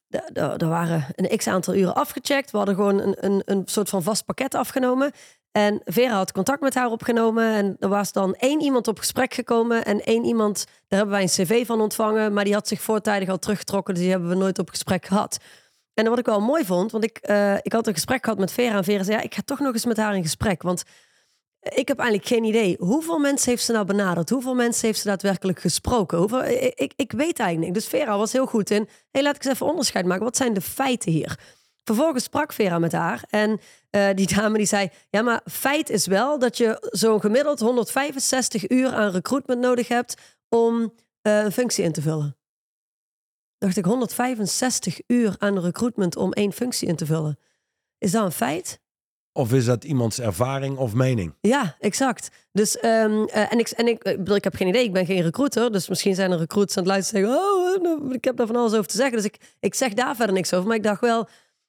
d- 0.09 0.33
d- 0.33 0.61
er 0.61 0.67
waren 0.67 1.05
een 1.15 1.37
x 1.37 1.47
aantal 1.47 1.75
uren 1.75 1.95
afgecheckt. 1.95 2.51
We 2.51 2.57
hadden 2.57 2.75
gewoon 2.75 2.99
een, 2.99 3.25
een, 3.25 3.41
een 3.45 3.61
soort 3.65 3.89
van 3.89 4.03
vast 4.03 4.25
pakket 4.25 4.55
afgenomen. 4.55 5.11
En 5.51 5.81
Vera 5.85 6.15
had 6.15 6.31
contact 6.31 6.61
met 6.61 6.73
haar 6.73 6.91
opgenomen. 6.91 7.53
En 7.53 7.75
er 7.79 7.89
was 7.89 8.11
dan 8.11 8.35
één 8.35 8.61
iemand 8.61 8.87
op 8.87 8.99
gesprek 8.99 9.33
gekomen. 9.33 9.85
En 9.85 10.01
één 10.03 10.25
iemand, 10.25 10.65
daar 10.65 10.99
hebben 10.99 11.15
wij 11.15 11.21
een 11.21 11.45
cv 11.45 11.65
van 11.65 11.81
ontvangen. 11.81 12.33
Maar 12.33 12.43
die 12.43 12.53
had 12.53 12.67
zich 12.67 12.81
voortijdig 12.81 13.29
al 13.29 13.39
teruggetrokken. 13.39 13.93
Dus 13.93 14.03
die 14.03 14.11
hebben 14.11 14.29
we 14.29 14.35
nooit 14.35 14.59
op 14.59 14.69
gesprek 14.69 15.05
gehad. 15.05 15.37
En 15.93 16.09
wat 16.09 16.19
ik 16.19 16.25
wel 16.25 16.41
mooi 16.41 16.65
vond, 16.65 16.91
want 16.91 17.03
ik, 17.03 17.17
eh, 17.17 17.55
ik 17.61 17.71
had 17.73 17.87
een 17.87 17.93
gesprek 17.93 18.23
gehad 18.23 18.39
met 18.39 18.51
Vera. 18.51 18.77
En 18.77 18.83
Vera 18.83 19.03
zei, 19.03 19.17
ja, 19.17 19.23
ik 19.23 19.35
ga 19.35 19.41
toch 19.45 19.59
nog 19.59 19.73
eens 19.73 19.85
met 19.85 19.97
haar 19.97 20.15
in 20.15 20.23
gesprek. 20.23 20.61
Want 20.61 20.83
ik 21.75 21.87
heb 21.87 21.99
eigenlijk 21.99 22.29
geen 22.29 22.43
idee. 22.43 22.75
Hoeveel 22.79 23.19
mensen 23.19 23.49
heeft 23.49 23.63
ze 23.63 23.71
nou 23.71 23.85
benaderd? 23.85 24.29
Hoeveel 24.29 24.55
mensen 24.55 24.87
heeft 24.87 24.99
ze 24.99 25.07
daadwerkelijk 25.07 25.59
gesproken? 25.59 26.17
Hoeveel, 26.17 26.43
ik, 26.75 26.93
ik, 26.95 27.11
weet 27.11 27.39
eigenlijk 27.39 27.59
niet. 27.59 27.73
Dus 27.73 27.87
Vera 27.87 28.17
was 28.17 28.31
heel 28.31 28.45
goed 28.45 28.71
in, 28.71 28.89
hey, 29.11 29.23
laat 29.23 29.35
ik 29.35 29.45
eens 29.45 29.53
even 29.53 29.67
onderscheid 29.67 30.05
maken. 30.05 30.23
Wat 30.23 30.37
zijn 30.37 30.53
de 30.53 30.61
feiten 30.61 31.11
hier? 31.11 31.39
Vervolgens 31.83 32.23
sprak 32.23 32.53
Vera 32.53 32.79
met 32.79 32.91
haar. 32.91 33.23
En 33.29 33.59
eh, 33.89 34.09
die 34.15 34.35
dame 34.35 34.57
die 34.57 34.67
zei, 34.67 34.89
ja, 35.09 35.21
maar 35.21 35.41
feit 35.51 35.89
is 35.89 36.05
wel 36.05 36.39
dat 36.39 36.57
je 36.57 36.87
zo'n 36.89 37.21
gemiddeld 37.21 37.59
165 37.59 38.69
uur 38.69 38.93
aan 38.93 39.11
recruitment 39.11 39.61
nodig 39.61 39.87
hebt 39.87 40.15
om 40.49 40.93
eh, 41.21 41.43
een 41.43 41.51
functie 41.51 41.83
in 41.83 41.91
te 41.91 42.01
vullen 42.01 42.37
dacht 43.57 43.77
ik 43.77 43.85
165 43.85 44.99
uur 45.07 45.35
aan 45.37 45.59
recruitment 45.59 46.15
om 46.15 46.31
één 46.31 46.53
functie 46.53 46.87
in 46.87 46.95
te 46.95 47.05
vullen. 47.05 47.39
Is 47.97 48.11
dat 48.11 48.25
een 48.25 48.31
feit? 48.31 48.79
Of 49.37 49.53
is 49.53 49.65
dat 49.65 49.83
iemands 49.83 50.19
ervaring 50.19 50.77
of 50.77 50.93
mening? 50.93 51.33
Ja, 51.41 51.75
exact. 51.79 52.29
Dus, 52.51 52.79
ehm, 52.79 53.23
eh, 53.23 53.51
en, 53.51 53.59
ik, 53.59 53.69
en 53.69 53.87
ik, 53.87 54.03
ik 54.03 54.43
heb 54.43 54.55
geen 54.55 54.67
idee, 54.67 54.83
ik 54.83 54.93
ben 54.93 55.05
geen 55.05 55.21
recruiter. 55.21 55.71
Dus 55.71 55.87
misschien 55.89 56.15
zijn 56.15 56.31
er 56.31 56.37
recruiters 56.37 56.77
aan 56.77 56.83
het 56.83 56.91
luisteren 56.91 57.23
en 57.23 57.29
zeggen: 57.29 57.45
Oh, 57.45 57.81
nou, 57.81 58.13
ik 58.13 58.23
heb 58.23 58.37
daar 58.37 58.47
van 58.47 58.55
alles 58.55 58.73
over 58.73 58.87
te 58.87 58.95
zeggen. 58.95 59.15
Dus 59.15 59.25
ik, 59.25 59.37
ik 59.59 59.75
zeg 59.75 59.93
daar 59.93 60.15
verder 60.15 60.35
niks 60.35 60.53
over. 60.53 60.67
Maar 60.67 60.75
ik 60.75 60.83
dacht 60.83 61.01
wel, 61.01 61.27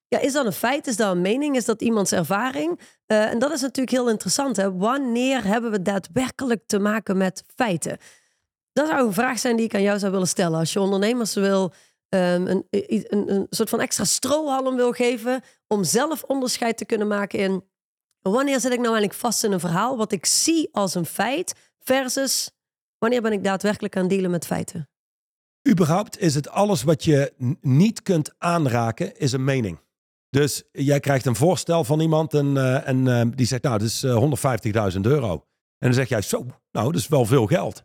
ja, 0.08 0.18
is 0.18 0.32
dat 0.32 0.46
een 0.46 0.52
feit? 0.52 0.86
Is 0.86 0.96
dat 0.96 1.12
een 1.12 1.20
mening? 1.20 1.56
Is 1.56 1.64
dat 1.64 1.82
iemands 1.82 2.12
ervaring? 2.12 2.80
Eh, 3.06 3.30
en 3.30 3.38
dat 3.38 3.52
is 3.52 3.60
natuurlijk 3.60 3.96
heel 3.96 4.10
interessant. 4.10 4.56
Hè? 4.56 4.76
Wanneer 4.76 5.44
hebben 5.44 5.70
we 5.70 5.82
daadwerkelijk 5.82 6.62
te 6.66 6.78
maken 6.78 7.16
met 7.16 7.44
feiten? 7.54 7.98
Dat 8.72 8.88
zou 8.88 9.06
een 9.06 9.12
vraag 9.12 9.38
zijn 9.38 9.56
die 9.56 9.64
ik 9.64 9.74
aan 9.74 9.82
jou 9.82 9.98
zou 9.98 10.12
willen 10.12 10.28
stellen. 10.28 10.58
Als 10.58 10.72
je 10.72 10.80
ondernemers 10.80 11.34
wil 11.34 11.72
ehm, 12.08 12.46
een, 12.46 12.66
een, 12.70 13.32
een 13.34 13.46
soort 13.50 13.68
van 13.68 13.80
extra 13.80 14.04
strohalm 14.04 14.76
wil 14.76 14.92
geven 14.92 15.42
om 15.68 15.84
zelf 15.84 16.22
onderscheid 16.22 16.76
te 16.76 16.84
kunnen 16.84 17.06
maken 17.06 17.38
in 17.38 17.64
wanneer 18.20 18.60
zit 18.60 18.72
ik 18.72 18.78
nou 18.78 18.90
eigenlijk 18.90 19.20
vast 19.20 19.44
in 19.44 19.52
een 19.52 19.60
verhaal 19.60 19.96
wat 19.96 20.12
ik 20.12 20.26
zie 20.26 20.68
als 20.72 20.94
een 20.94 21.06
feit 21.06 21.54
versus 21.78 22.50
wanneer 22.98 23.22
ben 23.22 23.32
ik 23.32 23.44
daadwerkelijk 23.44 23.96
aan 23.96 24.02
het 24.02 24.10
dealen 24.10 24.30
met 24.30 24.46
feiten. 24.46 24.88
Überhaupt 25.68 26.18
is 26.18 26.34
het 26.34 26.48
alles 26.48 26.82
wat 26.82 27.04
je 27.04 27.32
niet 27.60 28.02
kunt 28.02 28.34
aanraken, 28.38 29.16
is 29.16 29.32
een 29.32 29.44
mening. 29.44 29.80
Dus 30.30 30.62
jij 30.72 31.00
krijgt 31.00 31.26
een 31.26 31.36
voorstel 31.36 31.84
van 31.84 32.00
iemand 32.00 32.34
en, 32.34 32.56
eh, 32.56 32.88
en 32.88 33.08
eh, 33.08 33.26
die 33.34 33.46
zegt, 33.46 33.62
nou, 33.62 33.78
dat 33.78 33.88
is 33.88 34.02
eh, 34.02 34.16
150.000 34.94 35.00
euro. 35.00 35.32
En 35.78 35.86
dan 35.86 35.94
zeg 35.94 36.08
jij, 36.08 36.22
zo, 36.22 36.46
nou, 36.70 36.92
dat 36.92 37.00
is 37.00 37.08
wel 37.08 37.24
veel 37.24 37.46
geld. 37.46 37.84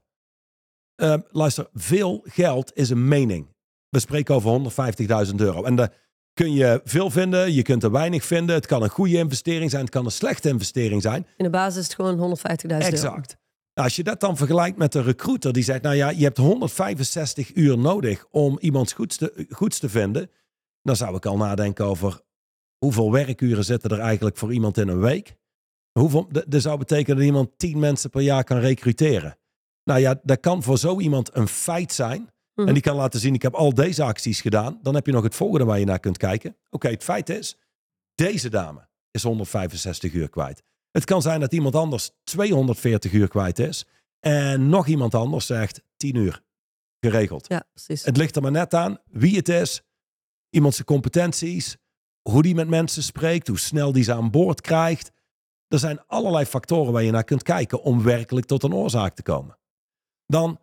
Eh, 0.96 1.16
luister, 1.30 1.70
veel 1.74 2.22
geld 2.24 2.72
is 2.74 2.90
een 2.90 3.08
mening. 3.08 3.56
We 3.90 4.00
spreken 4.00 4.36
over 4.36 4.50
150.000 4.50 5.36
euro. 5.36 5.64
En 5.64 5.76
daar 5.76 5.94
kun 6.34 6.54
je 6.54 6.82
veel 6.84 7.10
vinden, 7.10 7.54
je 7.54 7.62
kunt 7.62 7.84
er 7.84 7.92
weinig 7.92 8.26
vinden. 8.26 8.56
Het 8.56 8.66
kan 8.66 8.84
een 8.84 8.90
goede 8.90 9.18
investering 9.18 9.70
zijn, 9.70 9.82
het 9.82 9.92
kan 9.92 10.06
een 10.06 10.12
slechte 10.12 10.50
investering 10.50 11.02
zijn. 11.02 11.28
In 11.38 11.44
de 11.44 11.50
basis 11.50 11.80
is 11.80 11.84
het 11.84 11.96
gewoon 11.96 12.38
150.000 12.38 12.66
euro. 12.66 12.86
Exact. 12.86 13.38
Nou, 13.74 13.88
als 13.88 13.96
je 13.96 14.04
dat 14.04 14.20
dan 14.20 14.38
vergelijkt 14.38 14.78
met 14.78 14.96
een 14.96 15.04
recruiter 15.04 15.54
die 15.54 15.64
zegt, 15.64 15.82
nou 15.82 15.96
ja, 15.96 16.10
je 16.10 16.24
hebt 16.24 16.38
165 16.38 17.56
uur 17.56 17.78
nodig 17.78 18.26
om 18.32 18.58
iemands 18.60 18.94
goeds 18.94 19.18
te, 19.18 19.46
goeds 19.50 19.80
te 19.80 19.90
vinden, 19.90 20.30
dan 20.82 20.96
zou 20.96 21.16
ik 21.16 21.26
al 21.26 21.38
nadenken 21.38 21.86
over 21.86 22.22
hoeveel 22.78 23.12
werkuren 23.12 23.66
zitten 23.66 23.90
er 23.90 24.00
eigenlijk 24.00 24.38
voor 24.38 24.54
iemand 24.54 24.78
in 24.78 24.88
een 24.88 25.00
week. 25.00 25.36
Hoeveel, 26.00 26.28
dat 26.32 26.44
dat 26.48 26.62
zou 26.62 26.78
betekenen 26.78 27.18
dat 27.18 27.26
iemand 27.26 27.50
10 27.58 27.80
mensen 27.80 28.10
per 28.10 28.22
jaar 28.22 28.44
kan 28.44 28.58
recruteren. 28.58 29.38
Nou 29.84 30.00
ja, 30.00 30.20
dat 30.24 30.40
kan 30.40 30.64
voor 30.64 30.78
zo 30.78 31.00
iemand 31.00 31.36
een 31.36 31.48
feit 31.48 31.94
zijn. 31.94 32.30
Mhm. 32.56 32.68
En 32.68 32.74
die 32.74 32.84
kan 32.84 32.96
laten 32.96 33.20
zien, 33.20 33.34
ik 33.34 33.42
heb 33.42 33.54
al 33.54 33.74
deze 33.74 34.04
acties 34.04 34.42
gedaan. 34.42 34.80
Dan 34.82 34.96
heb 34.96 35.06
je 35.06 35.12
nog 35.12 35.24
het 35.24 35.36
volgende 35.36 35.66
waar 35.66 35.80
je 35.80 35.86
naar 35.86 36.00
kunt 36.00 36.18
kijken. 36.18 36.58
Oké, 36.70 36.90
het 36.90 37.04
feit 37.04 37.30
is, 37.30 37.58
deze 38.16 38.50
dame 38.50 38.88
is 39.12 39.24
165 39.24 40.14
uur 40.14 40.30
kwijt. 40.30 40.64
Het 40.92 41.06
kan 41.06 41.22
zijn 41.22 41.40
dat 41.40 41.54
iemand 41.54 41.76
anders 41.76 42.12
240 42.24 43.12
uur 43.12 43.28
kwijt 43.28 43.60
is. 43.60 43.86
En 44.20 44.70
nog 44.70 44.88
iemand 44.88 45.16
anders 45.16 45.46
zegt 45.46 45.84
10 45.98 46.16
uur 46.16 46.44
geregeld. 47.00 47.48
Ja, 47.48 47.64
precies. 47.74 48.06
Het 48.06 48.18
ligt 48.18 48.36
er 48.36 48.42
maar 48.42 48.52
net 48.52 48.74
aan 48.74 48.98
wie 49.06 49.36
het 49.36 49.50
is, 49.50 49.82
iemand 50.50 50.74
zijn 50.74 50.88
competenties, 50.88 51.78
hoe 52.22 52.42
die 52.42 52.56
met 52.56 52.68
mensen 52.68 53.04
spreekt, 53.04 53.48
hoe 53.48 53.60
snel 53.60 53.92
die 53.92 54.04
ze 54.04 54.14
aan 54.14 54.32
boord 54.32 54.62
krijgt. 54.62 55.12
Er 55.68 55.80
zijn 55.80 56.06
allerlei 56.08 56.46
factoren 56.46 56.94
waar 56.94 57.04
je 57.04 57.12
naar 57.12 57.24
kunt 57.24 57.44
kijken 57.44 57.82
om 57.82 58.04
werkelijk 58.04 58.46
tot 58.46 58.64
een 58.64 58.74
oorzaak 58.74 59.16
te 59.16 59.24
komen. 59.24 59.58
Dan, 60.26 60.60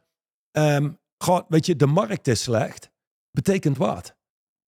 ehm, 0.50 0.90
gewoon, 1.22 1.44
weet 1.48 1.66
je, 1.66 1.76
de 1.76 1.86
markt 1.86 2.28
is 2.28 2.42
slecht. 2.42 2.90
Betekent 3.30 3.76
wat? 3.76 4.06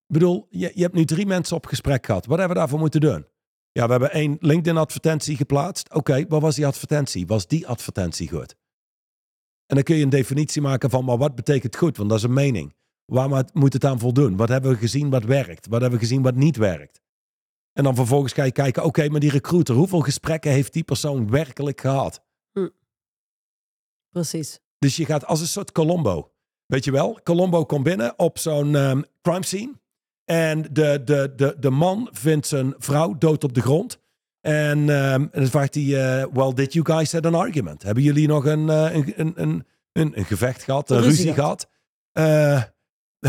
Ik 0.06 0.18
bedoel, 0.18 0.46
je, 0.50 0.72
je 0.74 0.82
hebt 0.82 0.94
nu 0.94 1.04
drie 1.04 1.26
mensen 1.26 1.56
op 1.56 1.66
gesprek 1.66 2.06
gehad. 2.06 2.26
Wat 2.26 2.38
hebben 2.38 2.56
we 2.56 2.62
daarvoor 2.62 2.78
moeten 2.78 3.00
doen? 3.00 3.26
Ja, 3.72 3.84
we 3.84 3.90
hebben 3.90 4.10
één 4.10 4.36
LinkedIn-advertentie 4.40 5.36
geplaatst. 5.36 5.94
Oké, 5.94 6.26
wat 6.28 6.40
was 6.40 6.54
die 6.54 6.66
advertentie? 6.66 7.26
Was 7.26 7.46
die 7.46 7.66
advertentie 7.66 8.28
goed? 8.28 8.56
En 9.66 9.74
dan 9.74 9.82
kun 9.82 9.96
je 9.96 10.02
een 10.02 10.10
definitie 10.10 10.62
maken 10.62 10.90
van, 10.90 11.04
maar 11.04 11.18
wat 11.18 11.34
betekent 11.34 11.76
goed? 11.76 11.96
Want 11.96 12.08
dat 12.08 12.18
is 12.18 12.24
een 12.24 12.32
mening. 12.32 12.74
Waar 13.04 13.44
moet 13.52 13.72
het 13.72 13.84
aan 13.84 13.98
voldoen? 13.98 14.36
Wat 14.36 14.48
hebben 14.48 14.70
we 14.70 14.76
gezien 14.76 15.10
wat 15.10 15.24
werkt? 15.24 15.66
Wat 15.66 15.80
hebben 15.80 15.98
we 15.98 16.06
gezien 16.06 16.22
wat 16.22 16.34
niet 16.34 16.56
werkt? 16.56 17.00
En 17.72 17.84
dan 17.84 17.94
vervolgens 17.94 18.32
ga 18.32 18.44
je 18.44 18.52
kijken, 18.52 18.84
oké, 18.84 19.08
maar 19.08 19.20
die 19.20 19.30
recruiter, 19.30 19.74
hoeveel 19.74 20.00
gesprekken 20.00 20.50
heeft 20.50 20.72
die 20.72 20.84
persoon 20.84 21.30
werkelijk 21.30 21.80
gehad? 21.80 22.24
precies. 24.10 24.60
Dus 24.78 24.96
je 24.96 25.04
gaat 25.04 25.26
als 25.26 25.40
een 25.40 25.46
soort 25.46 25.72
Colombo. 25.72 26.31
Weet 26.66 26.84
je 26.84 26.90
wel? 26.90 27.20
Colombo 27.22 27.64
komt 27.64 27.82
binnen 27.82 28.18
op 28.18 28.38
zo'n 28.38 28.76
ehm, 28.76 29.02
crime 29.22 29.44
scene. 29.44 29.80
En 30.24 30.62
de, 30.62 31.02
de, 31.04 31.32
de, 31.36 31.56
de 31.58 31.70
man 31.70 32.08
vindt 32.12 32.46
zijn 32.46 32.74
vrouw 32.78 33.18
dood 33.18 33.44
op 33.44 33.54
de 33.54 33.60
grond. 33.60 34.00
En, 34.40 34.78
ehm, 34.78 35.20
en 35.20 35.30
dan 35.32 35.46
vraagt 35.46 35.74
hij, 35.74 35.82
eh, 35.82 36.26
well, 36.32 36.52
did 36.54 36.72
you 36.72 36.84
guys 36.84 37.12
have 37.12 37.26
an 37.26 37.34
argument? 37.34 37.82
Hebben 37.82 38.02
jullie 38.02 38.28
nog 38.28 38.44
een, 38.44 38.68
eh, 38.68 38.94
een, 38.94 39.12
een, 39.16 39.32
een, 39.36 39.66
een, 39.92 40.18
een 40.18 40.24
gevecht 40.24 40.62
gehad, 40.62 40.90
een 40.90 40.96
ruzie, 40.96 41.10
ruzie 41.10 41.32
gehad? 41.32 41.68
Eh, 42.12 42.62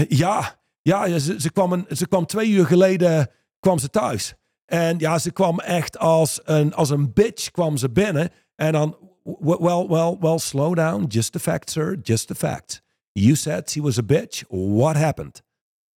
ja, 0.08 0.60
ja 0.82 1.20
ze, 1.20 1.42
ze, 1.42 1.52
kwam 1.52 1.74
een, 1.74 1.86
ze 1.90 2.08
kwam 2.08 2.26
twee 2.26 2.50
uur 2.50 2.66
geleden 2.66 3.30
kwam 3.60 3.80
ze 3.80 3.90
thuis. 3.90 4.34
En 4.66 4.98
ja, 4.98 5.18
ze 5.18 5.32
kwam 5.32 5.60
echt 5.60 5.98
als 5.98 6.40
een, 6.44 6.74
als 6.74 6.90
een 6.90 7.14
bitch 7.14 7.52
kwam 7.52 7.78
ze 7.78 7.90
binnen. 7.90 8.30
En 8.56 8.72
dan, 8.72 8.98
well, 9.24 9.88
well, 9.88 10.18
well, 10.20 10.38
slow 10.38 10.76
down. 10.76 11.06
Just 11.08 11.32
the 11.32 11.40
facts, 11.40 11.74
sir. 11.74 11.98
Just 12.02 12.28
the 12.28 12.36
facts. 12.36 12.82
You 13.14 13.36
said 13.36 13.70
she 13.70 13.82
was 13.82 13.98
a 13.98 14.04
bitch. 14.04 14.44
What 14.50 14.96
happened? 14.96 15.44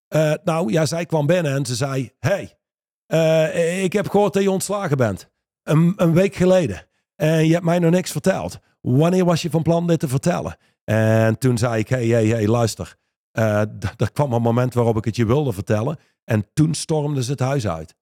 Eh, 0.08 0.32
nou, 0.44 0.73
ja, 0.73 0.87
zij 0.87 1.06
kwam 1.06 1.26
binnen 1.26 1.54
en 1.54 1.66
ze 1.66 1.75
zei... 1.75 2.12
Hey, 2.18 2.58
eh, 3.06 3.85
ik 3.85 3.92
heb 3.92 4.08
gehoord 4.08 4.32
dat 4.32 4.42
je 4.42 4.50
ontslagen 4.50 4.96
bent. 4.96 5.30
Een, 5.62 5.92
een 5.96 6.12
week 6.12 6.35
geleden. 6.35 6.87
En 7.14 7.46
je 7.46 7.52
hebt 7.52 7.64
mij 7.64 7.78
nog 7.78 7.90
niks 7.90 8.11
verteld. 8.11 8.58
Wanneer 8.80 9.25
was 9.25 9.42
je 9.42 9.50
van 9.50 9.62
plan 9.62 9.87
dit 9.87 10.00
te 10.00 10.08
vertellen? 10.08 10.56
En 10.85 11.38
toen 11.38 11.58
zei 11.58 11.78
ik, 11.78 11.88
hey, 11.88 12.06
hey, 12.06 12.26
hey, 12.26 12.46
luister. 12.46 12.96
D- 13.78 14.00
er 14.00 14.12
kwam 14.12 14.32
een 14.32 14.42
moment 14.42 14.75
waarop 14.75 14.96
ik 14.96 15.04
het 15.04 15.16
je 15.16 15.26
wilde 15.26 15.52
vertellen. 15.52 15.99
En 16.25 16.46
toen 16.52 16.75
stormde 16.75 17.23
ze 17.23 17.30
het 17.30 17.40
huis 17.40 17.68
uit. 17.68 17.94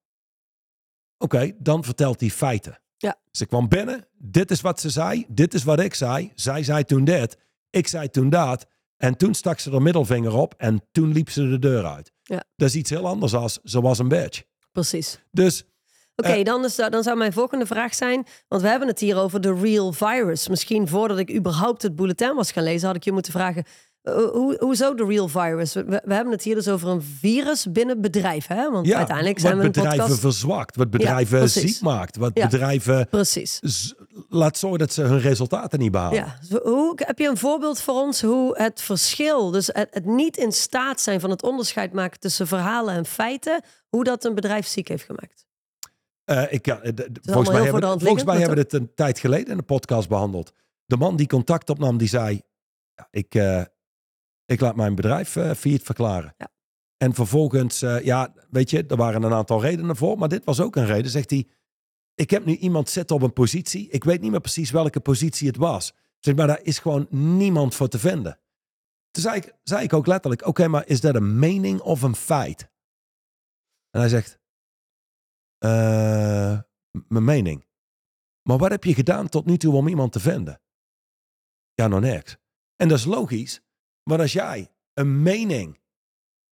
Oké, 1.17 1.51
dan 1.57 1.83
vertelt 1.83 2.19
hij 2.19 2.29
feiten. 2.29 2.79
Ja. 2.97 3.15
Ze 3.31 3.45
kwam 3.45 3.67
binnen. 3.67 4.07
Dit 4.17 4.51
is 4.51 4.61
wat 4.61 4.79
ze 4.79 4.89
zei. 4.89 5.25
Dit 5.27 5.53
is 5.53 5.63
wat 5.63 5.79
ik 5.79 5.93
zei. 5.93 6.31
Zij 6.35 6.63
zei 6.63 6.83
toen 6.83 7.03
dit. 7.03 7.37
Ik 7.69 7.87
zei 7.87 8.09
toen 8.09 8.29
dat. 8.29 8.65
En 8.97 9.17
toen 9.17 9.33
stak 9.33 9.59
ze 9.59 9.69
de 9.69 9.79
middelvinger 9.79 10.33
op. 10.33 10.53
En 10.57 10.81
toen 10.91 11.11
liep 11.11 11.29
ze 11.29 11.49
de 11.49 11.59
deur 11.59 11.85
uit. 11.85 12.11
Ja. 12.23 12.43
Dat 12.55 12.67
is 12.69 12.75
iets 12.75 12.89
heel 12.89 13.07
anders 13.07 13.33
als 13.33 13.59
ze 13.63 13.81
was 13.81 13.99
een 13.99 14.07
bitch. 14.07 14.41
Precies. 14.71 15.19
Dus 15.31 15.63
Oké, 16.15 16.29
Eh. 16.29 16.43
dan, 16.43 16.65
is, 16.65 16.75
dan 16.75 17.03
zou 17.03 17.17
mijn 17.17 17.33
volgende 17.33 17.65
vraag 17.65 17.95
zijn, 17.95 18.25
want 18.47 18.61
we 18.61 18.67
hebben 18.67 18.87
het 18.87 18.99
hier 18.99 19.17
over 19.17 19.41
de 19.41 19.53
real 19.61 19.93
virus. 19.93 20.47
Misschien 20.47 20.87
voordat 20.87 21.17
ik 21.17 21.33
überhaupt 21.35 21.81
het 21.81 21.95
bulletin 21.95 22.35
was 22.35 22.51
gaan 22.51 22.63
lezen, 22.63 22.87
had 22.87 22.95
ik 22.95 23.03
je 23.03 23.11
moeten 23.11 23.31
vragen, 23.31 23.63
eh, 24.01 24.13
hoe, 24.13 24.55
hoezo 24.59 24.93
de 24.93 25.05
real 25.05 25.27
virus? 25.27 25.73
We, 25.73 25.83
we 26.05 26.13
hebben 26.13 26.31
het 26.33 26.43
hier 26.43 26.55
dus 26.55 26.67
over 26.67 26.87
een 26.89 27.01
virus 27.01 27.71
binnen 27.71 28.01
bedrijven, 28.01 28.55
hè? 28.55 28.71
Want 28.71 28.87
ja, 28.87 28.97
uiteindelijk 28.97 29.39
zijn 29.39 29.51
wat 29.51 29.61
we 29.61 29.67
een 29.67 29.71
bedrijven 29.71 29.99
podcast. 29.99 30.19
verzwakt. 30.21 30.75
Wat 30.75 30.89
bedrijven 30.89 31.49
ziek 31.49 31.81
maakt. 31.81 32.15
Wat 32.17 32.31
Ja. 32.33 32.47
bedrijven 32.47 33.07
Precies. 33.09 33.59
Laat 34.37 34.57
zorgen 34.57 34.79
dat 34.79 34.93
ze 34.93 35.01
hun 35.01 35.19
resultaten 35.19 35.79
niet 35.79 35.91
behalen. 35.91 36.17
Ja, 36.17 36.57
hoe, 36.63 36.93
heb 36.95 37.19
je 37.19 37.27
een 37.27 37.37
voorbeeld 37.37 37.81
voor 37.81 37.93
ons 37.93 38.21
hoe 38.21 38.57
het 38.57 38.81
verschil, 38.81 39.51
dus 39.51 39.67
het, 39.67 39.87
het 39.91 40.05
niet 40.05 40.37
in 40.37 40.51
staat 40.51 41.01
zijn 41.01 41.19
van 41.19 41.29
het 41.29 41.43
onderscheid 41.43 41.93
maken 41.93 42.19
tussen 42.19 42.47
verhalen 42.47 42.93
en 42.95 43.05
feiten, 43.05 43.61
hoe 43.89 44.03
dat 44.03 44.23
een 44.23 44.35
bedrijf 44.35 44.67
ziek 44.67 44.87
heeft 44.87 45.03
gemaakt? 45.03 45.45
Eh, 46.23 46.53
ik, 46.53 46.65
ja, 46.65 46.75
d- 46.75 47.09
volgens 47.21 47.49
mij, 47.49 47.63
hebben, 47.63 47.99
volgens 47.99 48.23
mij 48.23 48.37
hebben 48.37 48.57
we 48.57 48.63
dit 48.63 48.73
een 48.73 48.93
tijd 48.95 49.19
geleden 49.19 49.51
in 49.51 49.57
de 49.57 49.63
podcast 49.63 50.09
behandeld. 50.09 50.51
De 50.85 50.97
man 50.97 51.15
die 51.15 51.27
contact 51.27 51.69
opnam, 51.69 51.97
die 51.97 52.07
zei... 52.07 52.41
Ja, 52.95 53.07
ik, 53.11 53.35
eh, 53.35 53.61
ik 54.45 54.59
laat 54.59 54.75
mijn 54.75 54.95
bedrijf 54.95 55.35
eh 55.35 55.51
failliet 55.51 55.83
verklaren. 55.83 56.33
Ja. 56.37 56.47
En 56.97 57.13
vervolgens, 57.13 57.81
eh, 57.81 58.01
ja, 58.03 58.33
weet 58.49 58.69
je, 58.69 58.85
er 58.87 58.95
waren 58.95 59.23
een 59.23 59.33
aantal 59.33 59.61
redenen 59.61 59.95
voor. 59.95 60.17
Maar 60.17 60.29
dit 60.29 60.43
was 60.43 60.59
ook 60.61 60.75
een 60.75 60.85
reden. 60.85 61.11
Zegt 61.11 61.29
hij, 61.29 61.47
ik 62.15 62.29
heb 62.29 62.45
nu 62.45 62.55
iemand 62.55 62.89
zitten 62.89 63.15
op 63.15 63.21
een 63.21 63.33
positie. 63.33 63.89
Ik 63.89 64.03
weet 64.03 64.21
niet 64.21 64.31
meer 64.31 64.39
precies 64.39 64.71
welke 64.71 64.99
positie 64.99 65.47
het 65.47 65.57
was. 65.57 65.93
Zeg 66.19 66.35
maar, 66.35 66.47
daar 66.47 66.63
is 66.63 66.79
gewoon 66.79 67.07
niemand 67.09 67.75
voor 67.75 67.87
te 67.87 67.99
vinden. 67.99 68.39
Toen 69.11 69.23
zei 69.23 69.35
ik, 69.37 69.55
zei 69.63 69.83
ik 69.83 69.93
ook 69.93 70.07
letterlijk, 70.07 70.47
oké, 70.47 70.67
maar 70.67 70.87
is 70.87 71.01
dat 71.01 71.15
een 71.15 71.39
mening 71.39 71.81
of 71.81 72.01
een 72.01 72.15
feit? 72.15 72.69
En 73.89 73.99
hij 73.99 74.09
zegt, 74.09 74.39
eh, 75.57 76.59
mijn 77.07 77.23
mening. 77.23 77.65
Maar 78.41 78.57
wat 78.57 78.71
heb 78.71 78.83
je 78.83 78.93
gedaan 78.93 79.29
tot 79.29 79.45
nu 79.45 79.57
toe 79.57 79.75
om 79.75 79.87
iemand 79.87 80.11
te 80.11 80.19
vinden? 80.19 80.61
Ja, 81.73 81.87
nog 81.87 81.99
niks. 81.99 82.37
En 82.75 82.87
dat 82.87 82.97
is 82.97 83.05
logisch, 83.05 83.61
want 84.03 84.21
als 84.21 84.33
jij 84.33 84.71
een 84.93 85.21
mening 85.21 85.79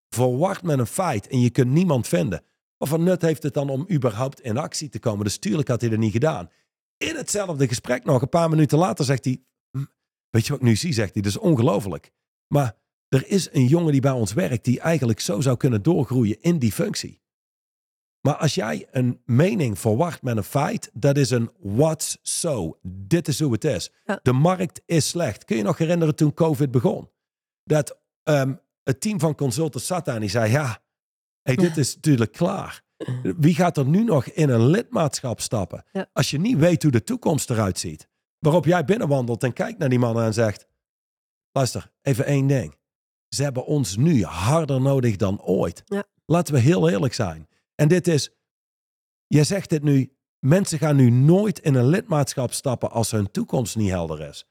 verwart 0.10 0.63
met 0.63 0.79
een 0.79 0.88
feit 0.88 1.27
en 1.27 1.39
je 1.39 1.50
kunt 1.50 1.72
niemand 1.72 2.08
vinden, 2.08 2.46
wat 2.90 3.00
voor 3.00 3.08
nut 3.08 3.22
heeft 3.22 3.44
het 3.44 3.54
dan 3.54 3.70
om 3.70 3.86
überhaupt 3.92 4.42
in 4.42 4.58
actie 4.58 4.90
te 4.90 5.00
komen? 5.00 5.24
Dus 5.24 5.38
tuurlijk 5.38 5.68
had 5.68 5.82
hij 5.82 5.90
dat 5.90 6.00
niet 6.00 6.12
gedaan. 6.12 6.50
In 6.98 7.16
hetzelfde 7.16 7.68
gesprek 7.68 8.04
nog, 8.04 8.22
een 8.22 8.30
paar 8.30 8.50
minuten 8.50 8.78
later, 8.78 9.06
zegt 9.06 9.25
hij, 9.25 9.44
"Hm, 9.72 9.84
weet 10.30 10.46
je 10.46 10.52
wat 10.52 10.62
ik 10.62 10.68
nu 10.68 10.75
zie, 10.75 10.94
zegt 10.94 11.13
hij, 11.13 11.22
dat 11.22 11.32
is 11.32 11.38
ongelooflijk. 11.38 12.12
Maar 12.48 12.75
er 13.08 13.28
is 13.28 13.50
een 13.52 13.68
jongen 13.68 13.92
die 13.92 14.02
bij 14.02 14.12
ons 14.12 14.34
werkt 14.34 14.66
die 14.66 14.80
eigenlijk 14.80 15.20
zo 15.20 15.42
zou 15.42 15.58
kunnen 15.58 15.84
doorgroeien 15.84 16.42
in 16.42 16.60
die 16.60 16.72
functie. 16.72 17.22
Maar 18.22 18.36
als 18.36 18.56
jij 18.56 18.88
een 18.92 19.22
mening 19.25 19.80
verwacht 19.80 20.22
met 20.22 20.38
een 20.38 20.44
feit, 20.44 20.90
dat 20.94 21.18
is 21.18 21.30
een 21.30 21.52
what's 21.60 22.18
so. 22.22 22.78
Dit 22.82 23.28
is 23.28 23.40
hoe 23.40 23.52
het 23.52 23.63
is. 23.63 23.92
Ja. 24.06 24.20
De 24.22 24.32
markt 24.32 24.82
is 24.86 25.10
slecht. 25.10 25.46
Kun 25.46 25.58
je 25.58 25.63
nog 25.63 25.78
herinneren 25.78 26.16
toen 26.16 26.34
COVID 26.34 26.72
begon? 26.72 27.10
Dat 27.63 28.00
ehm, 28.24 28.54
het 28.84 29.02
team 29.02 29.20
van 29.20 29.36
consultants 29.36 29.88
zat 29.88 30.06
daar 30.06 30.16
en 30.16 30.22
die 30.22 30.30
zei, 30.30 30.52
ja, 30.52 30.83
hey, 31.43 31.55
dit 31.55 31.77
is 31.77 31.95
natuurlijk 31.95 32.31
klaar. 32.31 32.81
Wie 33.38 33.55
gaat 33.55 33.77
er 33.77 33.85
nu 33.85 34.03
nog 34.03 34.25
in 34.25 34.50
een 34.50 34.65
lidmaatschap 34.65 35.41
stappen? 35.41 35.83
Ja. 35.91 36.09
Als 36.13 36.31
je 36.31 36.39
niet 36.39 36.57
weet 36.57 36.83
hoe 36.83 36.91
de 36.91 37.03
toekomst 37.03 37.50
eruit 37.50 37.79
ziet. 37.79 38.07
Waarop 38.39 38.65
jij 38.65 38.85
binnenwandelt 38.85 39.43
en 39.43 39.53
kijkt 39.53 39.79
naar 39.79 39.89
die 39.89 40.00
mannen 40.00 40.25
en 40.25 40.33
zegt, 40.33 40.67
luister, 41.51 41.91
even 42.01 42.25
één 42.25 42.47
ding. 42.47 42.75
Ze 43.27 43.43
hebben 43.43 43.65
ons 43.65 43.95
nu 43.95 44.23
harder 44.23 44.81
nodig 44.81 45.15
dan 45.15 45.41
ooit. 45.41 45.83
Ja. 45.85 46.03
Laten 46.25 46.53
we 46.53 46.59
heel 46.59 46.89
eerlijk 46.89 47.13
zijn. 47.13 47.47
En 47.75 47.88
dit 47.88 48.07
is, 48.07 48.29
jij 49.27 49.43
zegt 49.43 49.69
dit 49.69 49.83
nu, 49.83 50.13
mensen 50.39 50.79
gaan 50.79 50.95
nu 50.95 51.09
nooit 51.09 51.59
in 51.59 51.75
een 51.75 51.88
lidmaatschap 51.88 52.53
stappen 52.53 52.91
als 52.91 53.12
hun 53.12 53.31
toekomst 53.31 53.75
niet 53.75 53.89
helder 53.89 54.21
is. 54.21 54.45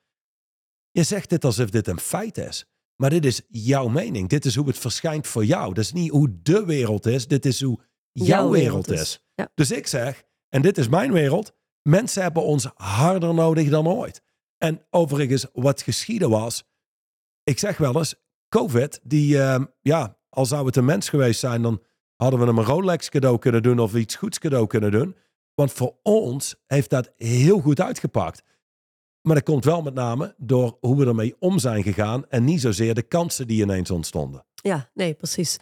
Je 0.90 1.02
zegt 1.02 1.28
dit 1.28 1.44
alsof 1.44 1.70
dit 1.70 1.86
een 1.86 2.00
feit 2.00 2.38
is. 2.38 2.66
Maar 2.96 3.10
dit 3.10 3.24
is 3.24 3.40
jouw 3.48 3.88
mening. 3.88 4.28
Dit 4.28 4.44
is 4.44 4.54
hoe 4.54 4.66
het 4.66 4.78
verschijnt 4.78 5.26
voor 5.26 5.44
jou. 5.44 5.74
Dat 5.74 5.84
is 5.84 5.92
niet 5.92 6.10
hoe 6.10 6.38
de 6.42 6.64
wereld 6.64 7.06
is. 7.06 7.28
Dit 7.28 7.46
is 7.46 7.62
hoe 7.62 7.78
jouw, 8.12 8.50
wereld, 8.50 8.90
is. 8.90 9.24
Ja. 9.34 9.48
Dus 9.54 9.70
ik 9.70 9.86
zeg, 9.86 10.24
en 10.48 10.62
dit 10.62 10.78
is 10.78 10.88
mijn 10.88 11.12
wereld, 11.12 11.54
mensen 11.82 12.22
hebben 12.22 12.42
ons 12.42 12.68
harder 12.74 13.34
nodig 13.34 13.68
dan 13.68 13.88
ooit. 13.88 14.22
En 14.58 14.86
overigens, 14.90 15.46
wat 15.52 15.82
geschieden 15.82 16.30
was, 16.30 16.64
ik 17.42 17.58
zeg 17.58 17.76
wel 17.76 17.96
eens, 17.96 18.14
COVID, 18.48 19.00
die, 19.02 19.38
ehm, 19.38 19.64
ja, 19.80 20.18
al 20.28 20.46
zou 20.46 20.66
het 20.66 20.76
een 20.76 20.84
mens 20.84 21.08
geweest 21.08 21.40
zijn, 21.40 21.62
dan 21.62 21.82
hadden 22.16 22.40
we 22.40 22.46
hem 22.46 22.58
een 22.58 22.64
Rolex 22.64 23.08
cadeau 23.08 23.38
kunnen 23.38 23.62
doen 23.62 23.78
of 23.78 23.94
iets 23.94 24.16
goeds 24.16 24.38
cadeau 24.38 24.66
kunnen 24.66 24.90
doen. 24.90 25.16
Want 25.54 25.72
voor 25.72 25.96
ons 26.02 26.54
heeft 26.66 26.90
dat 26.90 27.12
heel 27.16 27.60
goed 27.60 27.80
uitgepakt. 27.80 28.42
Maar 29.22 29.34
dat 29.34 29.44
komt 29.44 29.64
wel 29.64 29.82
met 29.82 29.94
name 29.94 30.34
door 30.36 30.76
hoe 30.80 30.96
we 30.96 31.06
ermee 31.06 31.36
om 31.38 31.58
zijn 31.58 31.82
gegaan 31.82 32.28
en 32.28 32.44
niet 32.44 32.60
zozeer 32.60 32.94
de 32.94 33.02
kansen 33.02 33.46
die 33.46 33.62
ineens 33.62 33.90
ontstonden. 33.90 34.44
Ja, 34.54 34.90
nee, 34.94 35.14
precies. 35.14 35.58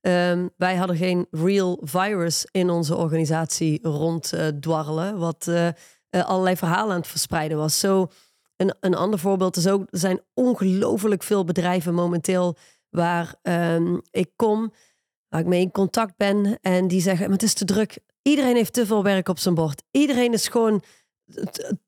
Ehm, 0.00 0.48
wij 0.56 0.76
hadden 0.76 0.96
geen 0.96 1.26
real 1.30 1.78
virus 1.82 2.46
in 2.50 2.70
onze 2.70 2.96
organisatie 2.96 3.78
ronddwarrelen, 3.82 5.18
wat 5.18 5.46
uh, 5.48 5.68
allerlei 6.10 6.56
verhalen 6.56 6.92
aan 6.92 7.00
het 7.00 7.08
verspreiden 7.08 7.58
was. 7.58 7.78
Zo, 7.78 8.08
een, 8.56 8.74
een 8.80 8.94
ander 8.94 9.18
voorbeeld 9.18 9.56
is 9.56 9.68
ook, 9.68 9.86
er 9.90 9.98
zijn 9.98 10.20
ongelooflijk 10.34 11.22
veel 11.22 11.44
bedrijven 11.44 11.94
momenteel 11.94 12.56
waar 12.90 13.34
um, 13.42 14.00
ik 14.10 14.30
kom, 14.36 14.72
waar 15.28 15.40
ik 15.40 15.46
mee 15.46 15.60
in 15.60 15.70
contact 15.70 16.16
ben 16.16 16.58
en 16.60 16.88
die 16.88 17.00
zeggen, 17.00 17.24
maar 17.24 17.32
het 17.32 17.42
is 17.42 17.54
te 17.54 17.64
druk. 17.64 17.98
Iedereen 18.22 18.56
heeft 18.56 18.72
te 18.72 18.86
veel 18.86 19.02
werk 19.02 19.28
op 19.28 19.38
zijn 19.38 19.54
bord. 19.54 19.82
Iedereen 19.90 20.32
is 20.32 20.48
gewoon 20.48 20.82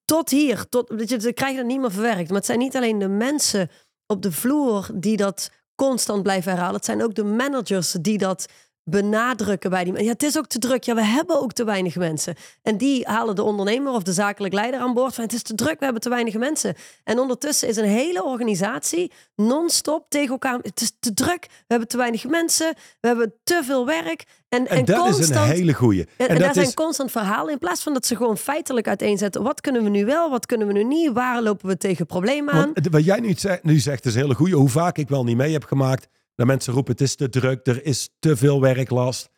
tot 0.05 0.31
hier, 0.31 0.69
tot, 0.69 1.09
je, 1.09 1.21
ze 1.21 1.33
krijgen 1.33 1.59
dat 1.59 1.67
niet 1.67 1.81
meer 1.81 1.93
verwerkt. 1.93 2.29
Maar 2.29 2.37
het 2.37 2.47
zijn 2.47 2.59
niet 2.59 2.77
alleen 2.77 2.99
de 2.99 3.09
mensen 3.09 3.71
op 4.07 4.23
de 4.23 4.33
vloer 4.33 4.91
die 4.95 5.17
dat 5.17 5.51
constant 5.75 6.23
blijven 6.23 6.51
herhalen. 6.51 6.75
Het 6.75 6.85
zijn 6.85 7.03
ook 7.03 7.15
de 7.15 7.25
managers 7.25 7.93
die 7.93 8.19
dat 8.19 8.47
benadrukken 8.89 9.71
bij 9.71 9.85
die 9.85 10.03
Ja, 10.03 10.11
het 10.11 10.23
is 10.23 10.39
ook 10.39 10.47
te 10.47 10.59
druk. 10.59 10.83
Ja, 10.83 10.95
we 10.95 11.05
hebben 11.05 11.41
ook 11.43 11.53
te 11.53 11.65
weinig 11.65 11.97
mensen. 11.97 12.35
En 12.63 12.77
die 12.77 13.07
halen 13.07 13.35
de 13.35 13.43
ondernemer 13.43 13.93
of 13.93 14.03
de 14.03 14.13
zakelijk 14.13 14.55
leider 14.55 14.81
aan 14.81 14.95
boord 14.95 15.15
van 15.15 15.25
het 15.25 15.33
is 15.33 15.43
te 15.43 15.55
druk, 15.55 15.79
we 15.79 15.85
hebben 15.85 16.03
te 16.03 16.09
weinig 16.09 16.35
mensen. 16.35 16.75
En 17.05 17.19
ondertussen 17.19 17.69
is 17.69 17.77
een 17.77 17.85
hele 17.85 18.25
organisatie 18.25 19.13
non-stop 19.37 20.07
tegen 20.09 20.31
elkaar. 20.31 20.59
Het 20.63 20.81
is 20.81 20.93
te 21.01 21.15
druk, 21.15 21.47
we 21.49 21.65
hebben 21.67 21.89
te 21.89 21.97
weinig 21.97 22.27
mensen, 22.29 22.75
we 23.01 23.09
hebben 23.09 23.35
te 23.45 23.63
veel 23.65 23.87
werk. 23.87 24.25
En, 24.49 24.67
en, 24.67 24.85
dat 24.85 24.99
constant, 24.99 25.31
is 25.31 25.37
een 25.37 25.43
hele 25.43 25.73
goeie. 25.73 26.07
En, 26.17 26.29
en, 26.29 26.39
daar 26.39 26.55
zijn 26.55 26.75
constant 26.75 27.11
verhalen 27.11 27.53
in 27.53 27.59
plaats 27.59 27.83
van 27.83 27.93
dat 27.93 28.07
ze 28.07 28.17
gewoon 28.17 28.39
feitelijk 28.39 28.89
uiteenzetten. 28.89 29.43
Wat 29.43 29.61
kunnen 29.61 29.83
we 29.83 29.89
nu 29.89 30.05
wel, 30.05 30.31
wat 30.31 30.47
kunnen 30.47 30.67
we 30.67 30.73
nu 30.73 30.85
niet? 30.85 31.13
Waar 31.13 31.43
lopen 31.43 31.69
we 31.69 31.77
tegen 31.77 32.07
problemen 32.07 32.55
aan? 32.55 32.71
Want, 32.75 32.89
wat 32.91 33.05
jij 33.05 33.21
nu 33.21 33.33
zegt, 33.33 33.65
nu 33.65 33.79
zegt 33.79 34.07
is 34.07 34.15
een 34.15 34.21
hele 34.21 34.35
goeie. 34.35 34.55
Hoe 34.55 34.69
vaak 34.69 34.99
ik 34.99 35.09
wel 35.09 35.25
niet 35.25 35.37
mee 35.37 35.53
heb 35.53 35.65
gemaakt 35.65 36.09
dat 36.37 36.47
mensen 36.47 36.73
roepen 36.73 36.93
het 36.93 37.01
is 37.01 37.15
te 37.15 37.29
druk, 37.29 37.67
er 37.67 37.85
is 37.85 38.11
te 38.19 38.37
veel 38.37 38.61
werklast. 38.61 39.29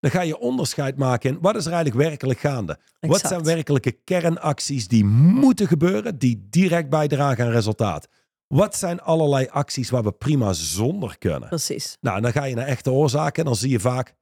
Dan 0.00 0.10
ga 0.10 0.20
je 0.20 0.38
onderscheid 0.38 0.96
maken 0.96 1.30
in 1.30 1.38
wat 1.40 1.56
is 1.56 1.66
er 1.66 1.72
eigenlijk 1.72 2.08
werkelijk 2.08 2.38
gaande. 2.38 2.78
Wat 3.00 3.20
zijn 3.20 3.44
werkelijke 3.44 3.92
kernacties 3.92 4.88
die 4.88 5.04
moeten 5.04 5.66
gebeuren, 5.66 6.18
die 6.18 6.46
direct 6.50 6.88
bijdragen 6.88 7.44
aan 7.44 7.50
resultaat. 7.50 8.08
Wat 8.46 8.76
zijn 8.76 9.00
allerlei 9.00 9.46
acties 9.48 9.90
waar 9.90 10.02
we 10.02 10.12
prima 10.12 10.52
zonder 10.52 11.18
kunnen? 11.18 11.48
Precies. 11.48 11.96
Nou, 12.00 12.20
dan 12.20 12.32
ga 12.32 12.44
je 12.44 12.54
naar 12.54 12.66
echte 12.66 12.90
oorzaken 12.90 13.42
en 13.42 13.44
dan 13.44 13.56
zie 13.56 13.70
je 13.70 13.80
vaak, 13.80 14.14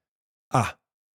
ah, 0.46 0.68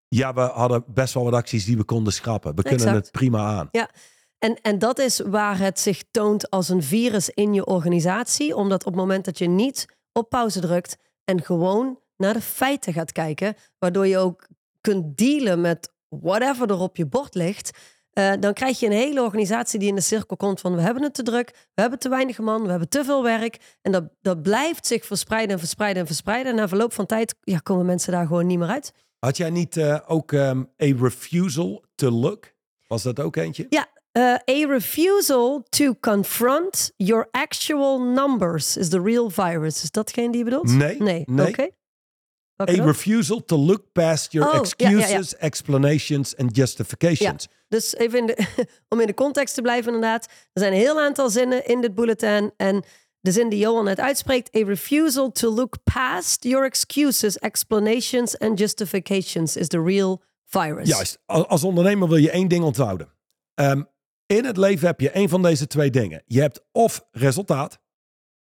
ja, 0.07 0.33
we 0.33 0.41
hadden 0.41 0.83
best 0.87 1.13
wel 1.13 1.23
wat 1.23 1.33
acties 1.33 1.65
die 1.65 1.77
we 1.77 1.83
konden 1.83 2.13
schrappen. 2.13 2.55
We 2.55 2.63
kunnen 2.63 2.93
het 2.93 3.11
prima 3.11 3.45
aan. 3.57 3.67
Ja, 3.71 3.89
en, 4.37 4.61
en 4.61 4.79
dat 4.79 4.99
is 4.99 5.19
waar 5.19 5.57
het 5.57 5.79
zich 5.79 6.03
toont 6.11 6.49
als 6.49 6.69
een 6.69 6.83
virus 6.83 7.29
in 7.29 7.53
je 7.53 7.65
organisatie. 7.65 8.55
Omdat 8.55 8.85
op 8.85 8.91
het 8.91 9.01
moment 9.01 9.25
dat 9.25 9.37
je 9.37 9.47
niet 9.47 9.85
op 10.11 10.29
pauze 10.29 10.59
drukt, 10.59 10.97
en 11.25 11.43
gewoon 11.43 11.99
naar 12.17 12.33
de 12.33 12.41
feiten 12.41 12.93
gaat 12.93 13.11
kijken, 13.11 13.55
waardoor 13.79 14.07
je 14.07 14.17
ook 14.17 14.47
kunt 14.81 15.17
dealen 15.17 15.61
met 15.61 15.91
whatever 16.09 16.69
er 16.69 16.79
op 16.79 16.97
je 16.97 17.05
bord 17.05 17.35
ligt. 17.35 17.77
Uh, 18.13 18.33
dan 18.39 18.53
krijg 18.53 18.79
je 18.79 18.85
een 18.85 18.91
hele 18.91 19.21
organisatie 19.21 19.79
die 19.79 19.89
in 19.89 19.95
de 19.95 20.01
cirkel 20.01 20.37
komt 20.37 20.59
van 20.59 20.75
we 20.75 20.81
hebben 20.81 21.03
het 21.03 21.13
te 21.13 21.23
druk, 21.23 21.67
we 21.73 21.81
hebben 21.81 21.99
te 21.99 22.09
weinig 22.09 22.39
man, 22.39 22.63
we 22.63 22.69
hebben 22.69 22.89
te 22.89 23.03
veel 23.03 23.23
werk. 23.23 23.77
En 23.81 23.91
dat, 23.91 24.03
dat 24.21 24.41
blijft 24.41 24.87
zich 24.87 25.05
verspreiden 25.05 25.51
en 25.51 25.59
verspreiden 25.59 26.01
en 26.01 26.07
verspreiden. 26.07 26.51
En 26.51 26.57
na 26.57 26.67
verloop 26.67 26.93
van 26.93 27.05
tijd 27.05 27.35
ja, 27.41 27.57
komen 27.57 27.85
mensen 27.85 28.11
daar 28.11 28.25
gewoon 28.25 28.47
niet 28.47 28.59
meer 28.59 28.67
uit. 28.67 28.93
Had 29.19 29.37
jij 29.37 29.49
niet 29.49 29.77
uh, 29.77 29.99
ook 30.07 30.31
um, 30.31 30.69
a 30.83 30.85
refusal 30.85 31.83
to 31.95 32.09
look? 32.09 32.53
Was 32.87 33.03
dat 33.03 33.19
ook 33.19 33.35
eentje? 33.35 33.65
Ja, 33.69 33.87
uh, 34.17 34.37
a 34.49 34.65
refusal 34.67 35.63
to 35.69 35.95
confront 35.99 36.91
your 36.97 37.27
actual 37.31 37.99
numbers 37.99 38.77
is 38.77 38.89
the 38.89 39.01
real 39.01 39.29
virus. 39.29 39.83
Is 39.83 39.91
dat 39.91 40.11
geen 40.11 40.31
die 40.31 40.37
je 40.37 40.43
bedoelt? 40.43 40.67
Nee. 40.67 41.01
Nee. 41.01 41.23
nee. 41.25 41.47
Oké. 41.47 41.51
Okay. 41.51 42.79
A 42.79 42.85
refusal 42.85 43.45
to 43.45 43.57
look 43.57 43.91
past 43.91 44.31
your 44.33 44.49
oh, 44.49 44.59
excuses, 44.59 45.09
ja, 45.09 45.17
ja, 45.17 45.23
ja. 45.29 45.37
explanations 45.39 46.35
and 46.37 46.55
justifications. 46.55 47.47
Dus 47.67 47.95
even 47.95 48.19
in 48.19 48.25
de, 48.25 48.47
om 48.89 48.99
in 48.99 49.07
de 49.07 49.13
context 49.13 49.55
te 49.55 49.61
blijven 49.61 49.93
inderdaad. 49.93 50.25
Er 50.25 50.61
zijn 50.61 50.73
een 50.73 50.79
heel 50.79 50.99
aantal 51.01 51.29
zinnen 51.29 51.65
in 51.65 51.81
dit 51.81 51.95
bulletin. 51.95 52.51
En 52.57 52.83
de 53.19 53.31
zin 53.31 53.49
die 53.49 53.59
Johan 53.59 53.85
net 53.85 53.99
uitspreekt. 53.99 54.55
A 54.55 54.65
refusal 54.65 55.31
to 55.31 55.53
look 55.53 55.77
past 55.93 56.43
your 56.43 56.65
excuses, 56.65 57.37
explanations 57.37 58.37
and 58.37 58.59
justifications 58.59 59.55
is 59.55 59.67
the 59.67 59.83
real 59.83 60.21
virus. 60.45 60.87
Juist. 60.87 61.19
Als 61.25 61.63
ondernemer 61.63 62.07
wil 62.07 62.17
je 62.17 62.31
één 62.31 62.47
ding 62.47 62.63
onthouden. 62.63 63.07
Um, 63.55 63.87
in 64.31 64.45
het 64.45 64.57
leven 64.57 64.87
heb 64.87 64.99
je 64.99 65.15
een 65.15 65.29
van 65.29 65.41
deze 65.41 65.67
twee 65.67 65.89
dingen. 65.89 66.23
Je 66.25 66.41
hebt 66.41 66.65
of 66.71 67.05
resultaat. 67.11 67.79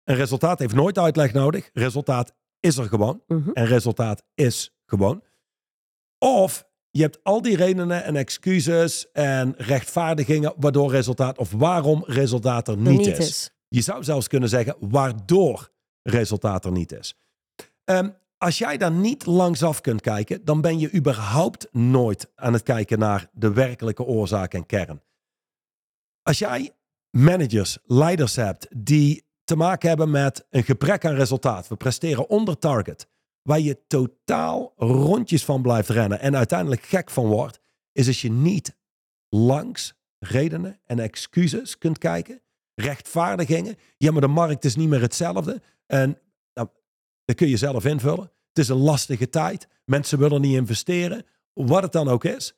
Een 0.04 0.16
resultaat 0.16 0.60
heeft 0.60 0.76
nooit 0.76 0.98
uitleg 0.98 1.34
nodig. 1.34 1.70
Resultaat 1.74 2.34
is 2.60 2.78
er 2.78 2.86
gewoon. 2.86 3.24
Mhm. 3.28 3.50
En 3.54 3.66
resultaat 3.66 4.24
is 4.34 4.78
gewoon. 4.86 5.24
Of 6.18 6.66
je 6.90 7.02
hebt 7.02 7.24
al 7.24 7.42
die 7.42 7.56
redenen 7.56 8.04
en 8.04 8.16
excuses 8.16 9.12
en 9.12 9.54
rechtvaardigingen 9.58 10.54
waardoor 10.58 10.92
resultaat 10.92 11.38
of 11.38 11.52
waarom 11.52 12.04
resultaat 12.06 12.68
er 12.68 12.78
niet, 12.78 13.08
is. 13.08 13.52
Je 13.68 13.82
zou 13.82 14.04
zelfs 14.04 14.28
kunnen 14.28 14.50
zeggen 14.50 14.76
waardoor 14.80 15.70
resultaat 16.02 16.66
er 16.66 16.72
niet 16.72 16.92
is. 16.92 17.18
Um, 17.86 18.16
als 18.38 18.58
jij 18.58 18.78
daar 18.78 18.92
niet 18.92 19.26
langsaf 19.26 19.82
kunt 19.82 20.02
kijken, 20.02 20.46
dan 20.46 20.62
ben 20.62 20.80
je 20.80 20.94
überhaupt 20.94 21.68
nooit 21.72 22.32
aan 22.36 22.54
het 22.54 22.64
kijken 22.64 23.00
naar 23.00 23.30
de 23.34 23.54
werkelijke 23.54 24.04
oorzaak 24.04 24.54
en 24.54 24.66
kern. 24.66 25.02
Als 26.28 26.40
jij 26.40 26.72
managers, 27.10 27.78
leiders 27.84 28.36
hebt 28.36 28.68
die 28.76 29.26
te 29.44 29.56
maken 29.56 29.90
hebben 29.90 30.10
met 30.10 30.46
een 30.50 30.64
gebrek 30.64 31.06
aan 31.06 31.14
resultaat, 31.14 31.68
we 31.68 31.76
presteren 31.76 32.30
onder 32.30 32.58
target, 32.58 33.08
waar 33.42 33.60
je 33.60 33.88
totaal 33.88 34.74
rondjes 34.76 35.46
van 35.46 35.62
blijft 35.62 35.90
rennen 35.90 36.20
en 36.20 36.36
uiteindelijk 36.36 36.82
gek 36.82 37.10
van 37.10 37.26
wordt, 37.26 37.60
is 37.92 38.08
als 38.08 38.22
je 38.22 38.32
niet 38.32 38.76
langs 39.30 39.94
redenen 40.20 40.80
en 40.86 41.00
excuses 41.00 41.78
kunt 41.78 41.98
kijken, 41.98 42.42
rechtvaardigingen. 42.76 43.76
Ja, 43.98 44.12
maar 44.12 44.22
de 44.22 44.28
markt 44.28 44.66
is 44.66 44.76
niet 44.76 44.90
meer 44.90 45.02
hetzelfde. 45.02 45.62
En 45.86 46.20
nou, 46.54 46.68
dat 47.26 47.36
kun 47.36 47.48
je 47.48 47.58
zelf 47.58 47.86
invullen. 47.86 48.32
Het 48.48 48.58
is 48.58 48.70
een 48.70 48.78
lastige 48.78 49.30
tijd. 49.30 49.68
Mensen 49.86 50.20
willen 50.20 50.42
niet 50.42 50.56
investeren. 50.56 51.26
Wat 51.54 51.84
het 51.84 51.92
dan 51.92 52.08
ook 52.08 52.24
is. 52.24 52.54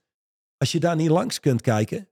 Als 0.57 0.71
je 0.71 0.79
daar 0.79 0.95
niet 0.95 1.09
langs 1.09 1.39
kunt 1.39 1.61
kijken, 1.61 2.08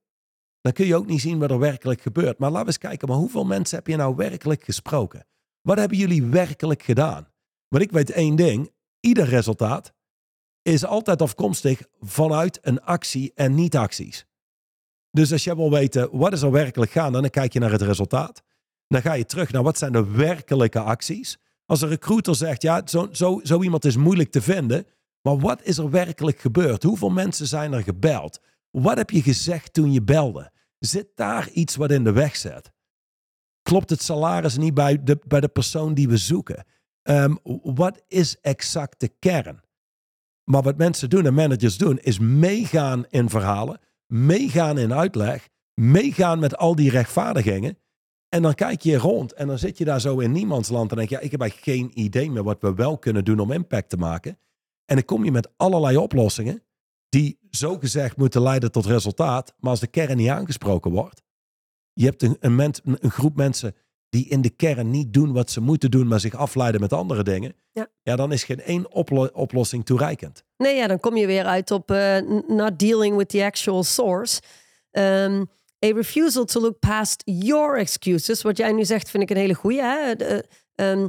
dan 0.68 0.76
kun 0.76 0.86
je 0.86 0.96
ook 0.96 1.06
niet 1.06 1.22
zien 1.22 1.40
wat 1.40 1.52
er 1.52 1.60
werkelijk 1.60 2.02
gebeurt. 2.02 2.38
Maar 2.38 2.50
laten 2.50 2.66
we 2.66 2.72
eens 2.72 2.78
kijken, 2.78 3.08
maar 3.08 3.18
hoeveel 3.18 3.46
mensen 3.46 3.78
heb 3.78 3.88
je 3.88 3.96
nou 3.96 4.16
werkelijk 4.16 4.64
gesproken? 4.64 5.26
Wat 5.62 5.78
hebben 5.78 5.98
jullie 5.98 6.24
werkelijk 6.24 6.84
gedaan? 6.84 7.28
Want 7.68 7.84
ik 7.84 7.92
weet 7.92 8.12
één 8.12 8.36
ding, 8.36 8.72
ieder 9.00 9.26
resultaat 9.26 9.94
is 10.62 10.86
altijd 10.86 11.22
afkomstig 11.22 11.82
vanuit 12.00 12.60
een 12.62 12.82
actie 12.82 13.32
en 13.36 13.56
niet-acties. 13.56 14.26
Dus 15.12 15.32
als 15.32 15.44
je 15.44 15.56
wil 15.56 15.72
weten 15.72 16.18
wat 16.18 16.34
is 16.34 16.42
er 16.42 16.52
werkelijk 16.52 16.92
gaande, 16.92 17.22
dan 17.22 17.30
kijk 17.30 17.54
je 17.54 17.60
naar 17.60 17.72
het 17.72 17.82
resultaat. 17.82 18.44
Dan 18.88 19.02
ga 19.02 19.14
je 19.14 19.26
terug 19.26 19.52
naar 19.52 19.64
wat 19.64 19.78
zijn 19.78 19.92
de 19.92 20.12
werkelijke 20.12 20.80
acties. 20.80 21.38
Als 21.66 21.82
een 21.82 21.90
recruiter 21.90 22.36
zegt, 22.36 22.62
ja, 22.62 22.82
zo, 22.86 23.08
zo, 23.12 23.40
zo 23.44 23.64
iemand 23.64 23.86
is 23.86 23.98
moeilijk 23.98 24.32
te 24.32 24.42
vinden, 24.42 24.86
maar 25.22 25.38
wat 25.38 25.64
is 25.64 25.78
er 25.78 25.90
werkelijk 25.90 26.40
gebeurd? 26.40 26.84
Hoeveel 26.84 27.10
mensen 27.10 27.48
zijn 27.48 27.74
er 27.74 27.84
gebeld? 27.84 28.40
Wat 28.72 28.98
heb 28.98 29.10
je 29.10 29.22
gezegd 29.22 29.74
toen 29.74 29.92
je 29.92 30.02
belde? 30.02 30.52
Zit 30.80 31.08
daar 31.16 31.50
iets 31.50 31.76
wat 31.76 31.92
in 31.92 32.04
de 32.04 32.12
weg 32.12 32.36
zet? 32.36 32.72
Klopt 33.62 33.90
het 33.90 34.02
salaris 34.02 34.58
niet 34.58 34.74
bij 34.74 35.04
de, 35.04 35.20
bij 35.28 35.40
de 35.40 35.48
persoon 35.48 35.94
die 35.94 36.08
we 36.08 36.18
zoeken? 36.18 36.66
Ehm, 37.02 37.36
wat 37.64 38.04
is 38.08 38.40
exact 38.42 39.00
de 39.00 39.08
kern? 39.20 39.62
Maar 40.44 40.62
wat 40.62 40.78
mensen 40.78 41.10
doen 41.10 41.26
en 41.26 41.34
managers 41.34 41.78
doen, 41.78 42.00
is 42.00 42.20
meegaan 42.20 43.06
in 43.10 43.30
verhalen, 43.30 43.80
meegaan 44.06 44.78
in 44.78 44.94
uitleg, 44.94 45.50
meegaan 45.74 46.40
met 46.40 46.58
al 46.58 46.76
die 46.76 46.90
rechtvaardigingen. 46.90 47.78
En 48.30 48.42
dan 48.42 48.54
kijk 48.54 48.82
je 48.82 48.98
rond 48.98 49.34
en 49.34 49.48
dan 49.48 49.60
zit 49.60 49.78
je 49.78 49.86
daar 49.86 50.02
zo 50.02 50.20
in 50.20 50.32
niemandsland 50.32 50.92
en 50.92 50.98
denk 50.98 51.10
je, 51.10 51.16
ja, 51.16 51.22
ik 51.22 51.32
heb 51.32 51.42
eigenlijk 51.42 51.78
geen 51.78 52.00
idee 52.04 52.32
meer 52.32 52.44
wat 52.44 52.62
we 52.62 52.74
wel 52.74 52.98
kunnen 52.98 53.26
doen 53.26 53.40
om 53.40 53.52
impact 53.52 53.90
te 53.90 53.98
maken. 53.98 54.40
En 54.86 54.96
dan 54.96 55.06
kom 55.06 55.24
je 55.24 55.32
met 55.32 55.50
allerlei 55.58 55.98
oplossingen 55.98 56.64
die 57.10 57.40
zo 57.52 57.78
gezegd 57.78 58.18
moeten 58.18 58.42
leiden 58.42 58.72
tot 58.72 58.86
resultaat. 58.86 59.54
Maar 59.60 59.72
als 59.72 59.80
de 59.80 59.88
kern 59.88 60.18
niet 60.18 60.30
aangesproken 60.30 60.92
wordt, 60.92 61.22
je 61.94 62.06
hebt 62.06 62.24
een, 62.24 62.38
een, 62.40 62.74
een 62.84 63.12
groep 63.12 63.36
mensen 63.36 63.76
die 64.10 64.28
in 64.28 64.42
de 64.42 64.50
kern 64.50 64.90
niet 64.90 65.14
doen 65.14 65.34
wat 65.34 65.52
ze 65.52 65.62
moeten 65.62 65.92
doen, 65.92 66.08
maar 66.08 66.20
zich 66.20 66.36
afleiden 66.36 66.82
met 66.82 66.94
andere 66.94 67.24
dingen. 67.24 67.56
Ja, 67.72 67.88
ja 68.04 68.16
dan 68.16 68.32
is 68.32 68.44
geen 68.44 68.62
één 68.62 68.94
oplossing 69.34 69.86
toereikend. 69.86 70.44
Nee, 70.58 70.76
ja, 70.76 70.88
dan 70.88 71.00
kom 71.00 71.18
je 71.18 71.28
weer 71.28 71.46
uit 71.46 71.72
op 71.72 71.92
uh, 71.92 72.18
not 72.48 72.80
dealing 72.80 73.16
with 73.16 73.30
the 73.30 73.44
actual 73.44 73.84
source. 73.84 74.42
Um, 74.92 75.50
a 75.86 75.94
refusal 75.94 76.46
to 76.46 76.62
look 76.62 76.80
past 76.80 77.22
your 77.26 77.78
excuses. 77.78 78.42
Wat 78.42 78.58
jij 78.58 78.72
nu 78.72 78.86
zegt, 78.86 79.10
vind 79.10 79.24
ik 79.24 79.30
een 79.30 79.38
hele 79.38 79.54
goede. 79.54 79.82
Hè? 79.82 80.16
De, 80.16 80.46
um, 80.76 81.04
eh, 81.04 81.06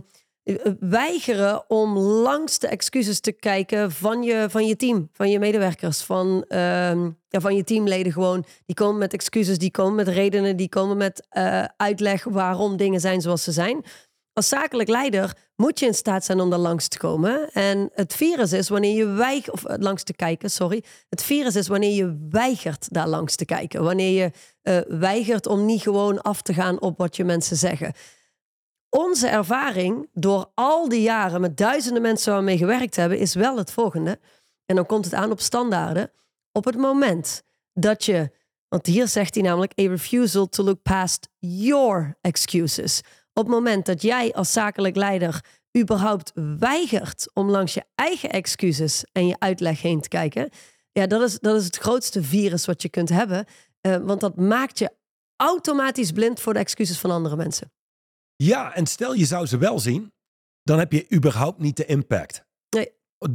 weigeren 0.81 1.71
om 1.71 1.99
langs 1.99 2.59
de 2.59 2.69
excuses 2.69 3.21
te 3.21 3.33
kijken 3.33 3.93
van 3.93 4.23
je, 4.23 4.47
van 4.51 4.67
je 4.67 4.77
team, 4.77 5.09
van 5.13 5.31
je 5.31 5.39
medewerkers, 5.39 6.01
van, 6.01 6.45
ehm, 6.49 7.11
ja, 7.29 7.41
van 7.41 7.57
je 7.57 7.65
teamleden 7.65 8.13
gewoon. 8.13 8.45
Die 8.67 8.77
komen 8.77 8.99
met 8.99 9.13
excuses, 9.13 9.59
die 9.59 9.71
komen 9.71 9.95
met 9.95 10.09
redenen, 10.09 10.57
die 10.57 10.69
komen 10.69 10.97
met 10.97 11.27
uh, 11.33 11.65
uitleg 11.77 12.25
waarom 12.25 12.77
dingen 12.77 13.01
zijn 13.01 13.21
zoals 13.21 13.43
ze 13.43 13.53
zijn. 13.53 13.85
Als 14.33 14.49
zakelijk 14.49 14.89
leider 14.89 15.37
moet 15.57 15.79
je 15.79 15.87
in 15.87 15.95
staat 15.95 16.25
zijn 16.25 16.41
om 16.41 16.51
daar 16.51 16.59
langs 16.59 16.89
te 16.89 16.99
komen. 16.99 17.51
En 17.53 17.91
het 17.95 18.15
virus 18.15 18.53
is 18.53 18.69
wanneer 18.69 18.97
je 18.97 19.07
weigert, 19.07 19.51
of 19.53 19.63
langs 19.67 20.03
te 20.03 20.15
kijken, 20.15 20.51
sorry. 20.51 20.85
Het 21.09 21.23
virus 21.23 21.57
is 21.57 21.69
wanneer 21.69 21.95
je 21.95 22.27
weigert 22.31 22.95
daar 22.95 23.09
langs 23.09 23.37
te 23.37 23.45
kijken. 23.45 23.83
Wanneer 23.83 24.23
je 24.23 24.31
weigert 24.89 25.47
om 25.47 25.65
niet 25.65 25.83
gewoon 25.83 26.23
af 26.23 26.43
te 26.43 26.55
gaan 26.55 26.81
op 26.81 26.99
wat 26.99 27.17
je 27.17 27.25
mensen 27.25 27.57
zeggen 27.57 27.93
onze 28.91 29.29
ervaring 29.29 30.09
door 30.13 30.51
al 30.55 30.89
die 30.89 31.03
jaren 31.03 31.41
met 31.41 31.57
duizenden 31.57 32.03
mensen 32.03 32.33
waar 32.33 32.45
we 32.45 32.57
gewerkt 32.57 32.97
hebben, 32.97 33.19
is 33.19 33.35
wel 33.35 33.57
het 33.57 33.73
volgende. 33.73 34.19
En 34.67 34.77
dan 34.77 34.87
komt 34.87 35.05
het 35.05 35.15
aan 35.15 35.31
op 35.31 35.41
standaarden. 35.41 36.11
Op 36.53 36.65
het 36.65 36.77
moment 36.77 37.43
dat 37.73 38.05
je, 38.05 38.31
want 38.69 38.87
hier 38.87 39.09
zegt 39.09 39.35
hij 39.35 39.45
namelijk, 39.45 39.73
a 39.81 39.89
refusal 39.89 40.49
to 40.49 40.65
look 40.65 40.83
past 40.83 41.29
your 41.39 42.17
excuses. 42.21 43.01
Op 43.33 43.45
het 43.45 43.55
moment 43.55 43.87
dat 43.87 44.03
jij 44.03 44.33
als 44.33 44.53
zakelijk 44.53 44.97
leider 44.97 45.45
überhaupt 45.79 46.33
weigert 46.59 47.31
om 47.35 47.51
langs 47.51 47.75
je 47.75 47.85
eigen 47.95 48.31
excuses 48.31 49.05
en 49.13 49.27
je 49.27 49.39
uitleg 49.39 49.83
heen 49.83 50.01
te 50.01 50.09
kijken, 50.09 50.51
ja, 50.93 51.07
dat 51.07 51.23
is, 51.23 51.39
dat 51.39 51.57
is 51.57 51.65
het 51.65 51.77
grootste 51.77 52.23
virus 52.23 52.67
wat 52.67 52.83
je 52.83 52.89
kunt 52.89 53.09
hebben. 53.09 53.47
Uh, 53.83 53.97
want 53.97 54.21
dat 54.21 54.37
maakt 54.37 54.79
je 54.79 54.91
automatisch 55.37 56.13
blind 56.13 56.41
voor 56.41 56.53
de 56.53 56.59
excuses 56.59 56.99
van 56.99 57.11
andere 57.11 57.37
mensen. 57.37 57.73
Ja, 58.43 58.75
en 58.75 58.87
stel 58.87 59.15
je 59.15 59.25
zou 59.25 59.47
ze 59.47 59.59
wel 59.59 59.79
zien, 59.79 60.13
dan 60.63 60.79
heb 60.79 60.93
je 60.93 61.13
überhaupt 61.15 61.59
niet 61.59 61.77
de 61.77 61.87
impact. 61.87 62.45
Nee. 62.77 62.93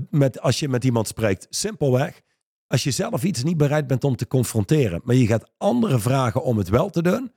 Met, 0.09 0.39
als 0.39 0.59
je 0.59 0.69
met 0.69 0.83
iemand 0.83 1.07
spreekt, 1.07 1.47
simpelweg. 1.49 2.21
Als 2.67 2.83
je 2.83 2.91
zelf 2.91 3.23
iets 3.23 3.43
niet 3.43 3.57
bereid 3.57 3.87
bent 3.87 4.03
om 4.03 4.15
te 4.15 4.27
confronteren, 4.27 5.01
maar 5.03 5.15
je 5.15 5.27
gaat 5.27 5.51
anderen 5.57 6.01
vragen 6.01 6.43
om 6.43 6.57
het 6.57 6.69
wel 6.69 6.89
te 6.89 7.01
doen, 7.01 7.31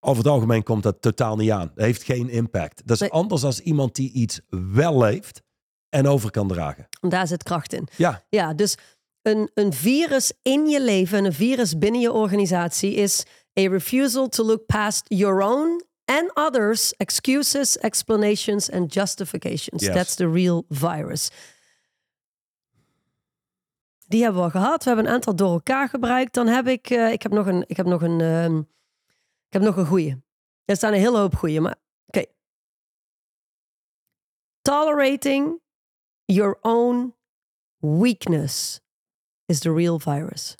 over 0.00 0.22
het 0.22 0.32
algemeen 0.32 0.62
komt 0.62 0.82
dat 0.82 1.02
totaal 1.02 1.36
niet 1.36 1.50
aan. 1.50 1.70
Dat 1.74 1.84
heeft 1.84 2.02
geen 2.02 2.28
impact. 2.28 2.86
Dat 2.86 3.00
is 3.00 3.10
anders 3.10 3.44
als 3.44 3.60
iemand 3.60 3.94
die 3.94 4.12
iets 4.12 4.40
wel 4.48 4.98
leeft 4.98 5.42
en 5.88 6.06
over 6.06 6.30
kan 6.30 6.48
dragen. 6.48 6.88
Daar 7.00 7.26
zit 7.26 7.42
kracht 7.42 7.72
in. 7.72 7.88
Ja. 7.96 8.24
Ja, 8.28 8.54
dus 8.54 8.76
een, 9.22 9.50
een 9.54 9.72
virus 9.72 10.32
in 10.42 10.66
je 10.66 10.82
leven, 10.82 11.24
een 11.24 11.32
virus 11.32 11.78
binnen 11.78 12.00
je 12.00 12.12
organisatie 12.12 12.94
is 12.94 13.24
a 13.60 13.68
refusal 13.68 14.28
to 14.28 14.44
look 14.44 14.66
past 14.66 15.04
your 15.08 15.42
own 15.42 15.84
and 16.04 16.30
others 16.34 16.94
excuses, 16.96 17.78
explanations 17.78 18.70
and 18.70 18.92
justifications. 18.92 19.82
Yes. 19.82 19.94
That's 19.94 20.14
the 20.14 20.30
real 20.30 20.64
virus. 20.68 21.30
Die 24.06 24.22
hebben 24.22 24.40
we 24.40 24.46
al 24.46 24.60
gehad. 24.60 24.82
We 24.84 24.88
hebben 24.90 25.06
een 25.06 25.12
aantal 25.12 25.36
door 25.36 25.52
elkaar 25.52 25.88
gebruikt. 25.88 26.34
Dan 26.34 26.46
heb 26.46 26.66
ik, 26.66 26.90
uh, 26.90 27.12
ik 27.12 27.22
heb 27.22 27.32
nog 27.32 27.46
een, 27.46 27.64
ik 27.66 27.76
heb 27.76 27.86
nog 27.86 28.02
een, 28.02 28.20
uh, 28.20 28.44
ik 29.46 29.52
heb 29.52 29.62
nog 29.62 29.76
een 29.76 29.86
goeie. 29.86 30.22
Er 30.64 30.76
staan 30.76 30.92
een 30.92 30.98
hele 30.98 31.18
hoop 31.18 31.34
goeie, 31.34 31.60
maar 31.60 31.76
oké. 32.06 32.18
Okay. 32.18 32.32
Tolerating 34.62 35.60
your 36.24 36.58
own 36.60 37.14
weakness 37.76 38.80
is 39.46 39.58
the 39.58 39.72
real 39.72 39.98
virus. 39.98 40.54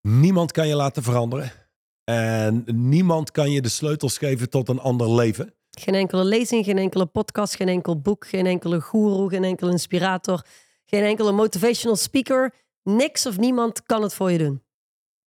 Niemand 0.00 0.52
kan 0.52 0.68
je 0.68 0.74
laten 0.74 1.02
veranderen. 1.02 1.61
En 2.04 2.62
niemand 2.66 3.30
kan 3.30 3.50
je 3.50 3.60
de 3.60 3.68
sleutels 3.68 4.18
geven 4.18 4.50
tot 4.50 4.68
een 4.68 4.80
ander 4.80 5.14
leven. 5.14 5.54
Geen 5.70 5.94
enkele 5.94 6.24
lezing, 6.24 6.64
geen 6.64 6.78
enkele 6.78 7.06
podcast, 7.06 7.56
geen 7.56 7.68
enkel 7.68 8.00
boek, 8.00 8.26
geen 8.26 8.46
enkele 8.46 8.80
guru, 8.80 9.28
geen 9.28 9.44
enkele 9.44 9.70
inspirator, 9.70 10.46
geen 10.84 11.02
enkele 11.02 11.32
motivational 11.32 11.96
speaker. 11.96 12.54
Niks 12.82 13.26
of 13.26 13.38
niemand 13.38 13.82
kan 13.82 14.02
het 14.02 14.14
voor 14.14 14.30
je 14.30 14.38
doen. 14.38 14.62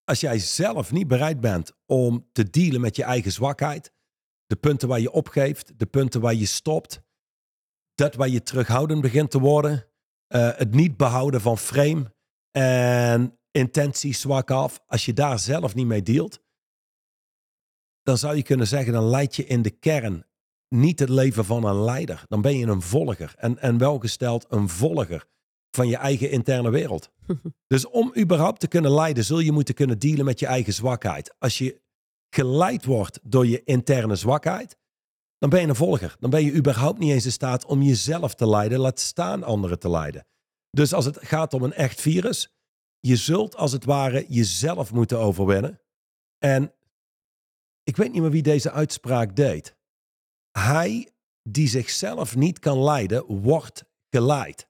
Als 0.03 0.19
jij 0.19 0.39
zelf 0.39 0.91
niet 0.91 1.07
bereid 1.07 1.39
bent 1.39 1.71
om 1.85 2.27
te 2.31 2.49
dealen 2.49 2.81
met 2.81 2.95
je 2.95 3.03
eigen 3.03 3.31
zwakheid, 3.31 3.91
de 4.45 4.55
punten 4.55 4.87
waar 4.87 4.99
je 4.99 5.11
opgeeft, 5.11 5.79
de 5.79 5.85
punten 5.85 6.21
waar 6.21 6.33
je 6.33 6.45
stopt, 6.45 7.01
dat 7.95 8.15
waar 8.15 8.29
je 8.29 8.43
terughoudend 8.43 9.01
begint 9.01 9.31
te 9.31 9.39
worden, 9.39 9.85
uh, 10.35 10.49
het 10.55 10.73
niet 10.73 10.97
behouden 10.97 11.41
van 11.41 11.57
frame 11.57 12.13
en 12.51 13.39
intentie 13.51 14.13
zwak 14.13 14.51
af, 14.51 14.79
als 14.87 15.05
je 15.05 15.13
daar 15.13 15.39
zelf 15.39 15.75
niet 15.75 15.87
mee 15.87 16.01
dealt, 16.01 16.43
dan 18.05 18.17
zou 18.17 18.35
je 18.35 18.43
kunnen 18.43 18.67
zeggen, 18.67 18.93
dan 18.93 19.03
leid 19.03 19.35
je 19.35 19.45
in 19.45 19.61
de 19.61 19.69
kern 19.69 20.25
niet 20.69 20.99
het 20.99 21.09
leven 21.09 21.45
van 21.45 21.63
een 21.63 21.83
leider. 21.83 22.23
Dan 22.27 22.41
ben 22.41 22.57
je 22.57 22.65
een 22.65 22.81
volger. 22.81 23.33
En, 23.37 23.59
en 23.59 23.77
welgesteld 23.77 24.45
een 24.49 24.69
volger 24.69 25.27
van 25.71 25.87
je 25.87 25.97
eigen 25.97 26.31
interne 26.31 26.69
wereld. 26.69 27.09
dus 27.67 27.87
om 27.87 28.13
überhaupt 28.17 28.59
te 28.59 28.67
kunnen 28.67 28.91
leiden, 28.91 29.23
zul 29.23 29.39
je 29.39 29.51
moeten 29.51 29.73
kunnen 29.73 29.99
dealen 29.99 30.25
met 30.25 30.39
je 30.39 30.45
eigen 30.45 30.73
zwakheid. 30.73 31.35
Als 31.39 31.57
je 31.57 31.81
geleid 32.29 32.85
wordt 32.85 33.19
door 33.23 33.47
je 33.47 33.63
interne 33.63 34.15
zwakheid, 34.15 34.77
dan 35.37 35.49
ben 35.49 35.61
je 35.61 35.67
een 35.67 35.75
volger. 35.75 36.15
Dan 36.19 36.29
ben 36.29 36.45
je 36.45 36.53
überhaupt 36.53 36.99
niet 36.99 37.11
eens 37.11 37.25
in 37.25 37.31
staat 37.31 37.65
om 37.65 37.81
jezelf 37.81 38.35
te 38.35 38.47
leiden, 38.47 38.79
laat 38.79 38.99
staan 38.99 39.43
anderen 39.43 39.79
te 39.79 39.89
leiden. 39.89 40.25
Dus 40.69 40.93
als 40.93 41.05
het 41.05 41.17
gaat 41.21 41.53
om 41.53 41.63
een 41.63 41.73
echt 41.73 42.01
virus, 42.01 42.55
je 42.99 43.15
zult 43.15 43.55
als 43.55 43.71
het 43.71 43.85
ware 43.85 44.25
jezelf 44.27 44.93
moeten 44.93 45.19
overwinnen. 45.19 45.79
En 46.37 46.73
ik 47.85 47.95
weet 47.95 48.11
niet 48.11 48.21
meer 48.21 48.31
wie 48.31 48.41
deze 48.41 48.71
uitspraak 48.71 49.35
deed. 49.35 49.75
Hij 50.51 51.09
die 51.49 51.67
zichzelf 51.67 52.35
niet 52.35 52.59
kan 52.59 52.83
leiden, 52.83 53.41
wordt 53.41 53.83
geleid. 54.09 54.67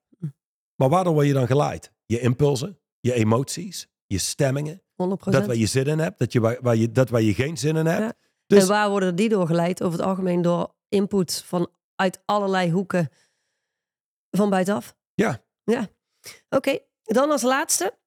Maar 0.76 0.90
waardoor 0.90 1.14
word 1.14 1.28
je 1.28 1.34
dan 1.34 1.48
geleid? 1.48 1.92
Je 2.06 2.20
impulsen, 2.20 2.80
je 3.00 3.14
emoties, 3.14 3.88
je 4.06 4.18
stemmingen. 4.18 4.82
100%. 4.82 4.84
Dat 4.96 5.46
waar 5.46 5.56
je 5.56 5.66
zin 5.66 5.86
in 5.86 6.00
hebt, 6.00 6.20
dat, 6.20 6.32
je, 6.32 6.40
waar, 6.40 6.58
waar 6.62 6.76
je, 6.76 6.92
dat 6.92 7.10
waar 7.10 7.22
je 7.22 7.34
geen 7.34 7.58
zin 7.58 7.76
in 7.76 7.86
hebt. 7.86 8.02
Ja. 8.02 8.14
Dus, 8.48 8.62
en 8.62 8.68
waar 8.68 8.90
worden 8.90 9.16
die 9.16 9.30
door 9.30 9.48
geleid? 9.48 9.84
Over 9.84 10.00
het 10.00 10.08
algemeen 10.08 10.42
door 10.42 10.74
input 10.90 11.44
van 11.46 11.70
uit 11.96 12.22
allerlei 12.26 12.72
hoeken 12.72 13.10
van 14.32 14.50
buitenaf. 14.50 14.96
Ja. 15.14 15.44
Ja. 15.64 15.80
Oké, 15.80 16.56
okay. 16.56 16.86
dan 17.04 17.32
als 17.32 17.42
laatste. 17.42 17.98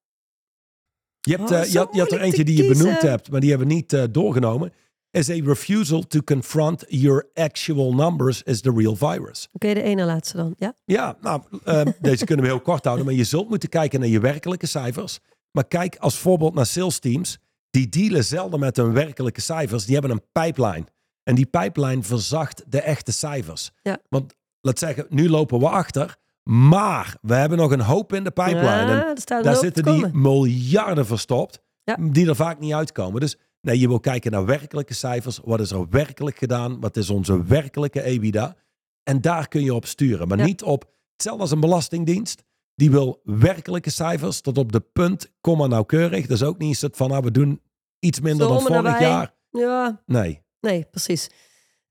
Je, 1.21 1.37
hebt, 1.37 1.51
oh, 1.51 1.59
uh, 1.59 1.65
je, 1.65 1.79
had, 1.79 1.95
je 1.95 2.01
had 2.01 2.13
er 2.13 2.21
eentje 2.21 2.45
die 2.45 2.63
je 2.63 2.69
benoemd 2.69 3.03
hebt, 3.03 3.31
maar 3.31 3.41
die 3.41 3.51
hebben 3.51 3.69
we 3.69 3.75
niet 3.75 3.93
uh, 3.93 4.05
doorgenomen 4.11 4.73
as 5.11 5.31
a 5.31 5.41
refusal 5.45 6.03
to 6.03 6.23
confront 6.23 6.85
your 6.89 7.31
actual 7.35 7.95
numbers 7.95 8.43
is 8.43 8.61
the 8.61 8.73
real 8.77 8.97
virus. 8.97 9.49
Oké, 9.53 9.67
okay, 9.67 9.75
de 9.75 9.83
ene 9.83 10.05
laatste 10.05 10.37
dan, 10.37 10.55
ja? 10.59 10.75
Ja, 10.85 11.17
nou, 11.21 11.43
uh, 11.65 11.81
deze 12.01 12.25
kunnen 12.25 12.45
we 12.45 12.51
heel 12.51 12.61
kort 12.61 12.85
houden, 12.85 13.05
maar 13.05 13.15
je 13.15 13.25
zult 13.25 13.49
moeten 13.49 13.69
kijken 13.69 14.01
naar 14.01 14.09
je 14.09 14.21
werkelijke 14.21 14.67
cijfers. 14.67 15.19
Maar 15.51 15.67
kijk 15.67 15.97
als 15.97 16.19
voorbeeld 16.19 16.55
naar 16.55 16.67
sales 16.67 16.99
teams. 16.99 17.39
Die 17.71 17.89
dealen 17.89 18.25
zelden 18.25 18.61
met 18.61 18.77
hun 18.77 18.93
werkelijke 18.93 19.41
cijfers. 19.41 19.85
Die 19.85 19.97
hebben 19.97 20.11
een 20.13 20.25
pipeline. 20.33 20.87
En 21.23 21.35
die 21.35 21.47
pipeline 21.47 22.03
verzacht 22.03 22.65
de 22.67 22.81
echte 22.81 23.13
cijfers. 23.13 23.71
Ja. 23.83 23.99
Want 24.09 24.35
laat 24.61 24.79
zeggen, 24.79 25.07
nu 25.09 25.29
lopen 25.29 25.59
we 25.59 25.69
achter. 25.69 26.17
Maar 26.43 27.17
we 27.23 27.35
hebben 27.35 27.59
nog 27.59 27.71
een 27.71 27.81
hoop 27.81 28.13
in 28.13 28.25
de 28.25 28.31
pipeline. 28.31 28.65
Ja, 28.65 29.15
en 29.25 29.43
daar 29.43 29.57
zitten 29.57 29.85
die 29.85 30.07
miljarden 30.13 31.07
verstopt. 31.07 31.63
Ja. 31.85 31.97
Die 32.01 32.29
er 32.29 32.37
vaak 32.37 32.59
niet 32.59 32.73
uitkomen. 32.73 33.21
Dus 33.21 33.37
Nee, 33.61 33.79
je 33.79 33.89
wil 33.89 34.01
kijken 34.01 34.31
naar 34.31 34.45
werkelijke 34.45 34.95
cijfers. 34.95 35.41
Wat 35.45 35.61
is 35.61 35.71
er 35.71 35.89
werkelijk 35.89 36.39
gedaan? 36.39 36.81
Wat 36.81 36.97
is 36.97 37.11
onze 37.11 37.45
werkelijke 37.45 38.03
EBITDA? 38.03 38.57
En 39.03 39.21
daar 39.21 39.49
kun 39.49 39.63
je 39.63 39.75
op 39.75 39.87
sturen. 39.87 40.29
Maar 40.29 40.39
Ja. 40.39 40.45
niet 40.45 40.63
op, 40.63 40.91
hetzelfde 41.13 41.43
als 41.43 41.51
een 41.51 41.61
belastingdienst. 41.61 42.45
Die 42.75 42.91
wil 42.91 43.21
werkelijke 43.25 43.91
cijfers 43.91 44.41
tot 44.41 44.59
op 44.59 44.73
de 44.73 44.81
punt, 44.81 45.33
komma 45.41 45.67
nauwkeurig. 45.67 46.27
Dat 46.27 46.37
is 46.37 46.43
ook 46.43 46.59
niet 46.59 46.81
het 46.81 46.97
van, 46.97 47.09
nou, 47.09 47.23
we 47.23 47.31
doen 47.31 47.63
iets 47.99 48.21
minder 48.21 48.47
Zo 48.47 48.53
dan 48.53 48.63
vorig 48.63 48.99
jaar. 49.01 49.35
Ja, 49.51 50.03
Nee. 50.07 50.43
nee, 50.61 50.85
precies. 50.85 51.31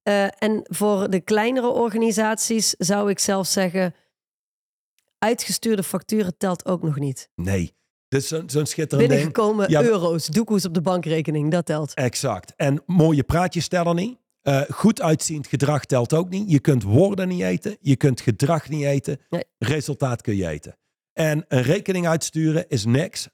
Eh, 0.04 0.24
en 0.44 0.60
voor 0.64 1.10
de 1.10 1.20
kleinere 1.22 1.68
organisaties 1.68 2.70
zou 2.70 3.10
ik 3.10 3.20
zelf 3.20 3.48
zeggen... 3.48 3.96
uitgestuurde 5.18 5.84
facturen 5.84 6.38
telt 6.38 6.66
ook 6.66 6.82
nog 6.84 7.00
niet. 7.00 7.30
Nee. 7.36 7.76
Dus 8.08 8.28
zo'n 8.28 8.66
schitterend 8.66 8.90
ding. 8.90 9.08
Binnengekomen 9.10 9.70
Ja, 9.70 9.82
euro's, 9.82 10.26
doekoes 10.26 10.66
op 10.66 10.74
de 10.74 10.82
bankrekening, 10.82 11.52
dat 11.52 11.66
telt. 11.66 11.94
Exact. 11.94 12.54
En 12.56 12.84
mooie 12.86 13.24
praatjes 13.24 13.68
tellen 13.68 13.96
niet. 13.96 14.18
Eh, 14.42 14.62
goed 14.70 15.02
uitziend 15.02 15.48
gedrag 15.48 15.86
telt 15.86 16.14
ook 16.14 16.30
niet. 16.30 16.52
Je 16.52 16.60
kunt 16.60 16.84
woorden 16.84 17.28
niet 17.28 17.42
eten. 17.42 17.78
Je 17.82 17.96
kunt 17.96 18.22
gedrag 18.22 18.70
niet 18.70 18.84
eten. 18.84 19.20
Nee. 19.30 19.44
Resultaat 19.58 20.22
kun 20.22 20.36
je 20.36 20.48
eten. 20.48 20.78
En 21.14 21.46
een 21.48 21.62
rekening 21.62 22.08
uitsturen 22.08 22.66
is 22.68 22.86
niks. 22.86 23.28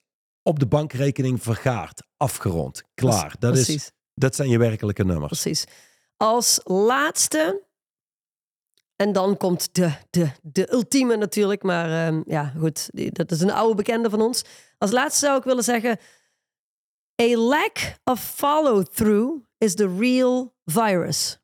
Op 0.44 0.60
de 0.60 0.66
bankrekening 0.66 1.44
vergaard. 1.44 2.04
Afgerond. 2.18 2.84
Klaar. 2.94 3.36
Dat, 3.40 3.58
is, 3.58 3.92
dat 4.14 4.36
zijn 4.36 4.50
je 4.50 4.58
werkelijke 4.58 5.06
nummers. 5.06 5.42
Precies. 5.42 5.66
Als 6.18 6.60
laatste, 6.64 7.62
en 8.96 9.12
dan 9.12 9.38
komt 9.38 9.76
de, 9.76 9.94
de, 10.10 10.32
de 10.42 10.74
ultieme 10.74 11.16
natuurlijk, 11.16 11.64
maar 11.64 12.08
ehm, 12.08 12.22
ja, 12.26 12.54
goed, 12.58 12.90
dat 13.16 13.32
is 13.32 13.42
een 13.42 13.52
oude 13.52 13.76
bekende 13.76 14.10
van 14.10 14.22
ons. 14.22 14.44
Als 14.78 14.92
laatste 14.92 15.26
zou 15.26 15.38
ik 15.38 15.44
willen 15.44 15.64
zeggen: 15.64 16.00
A 17.22 17.38
lack 17.38 17.98
of 18.04 18.20
follow-through 18.20 19.44
is 19.58 19.76
the 19.76 19.96
real 19.98 20.56
virus. 20.66 21.40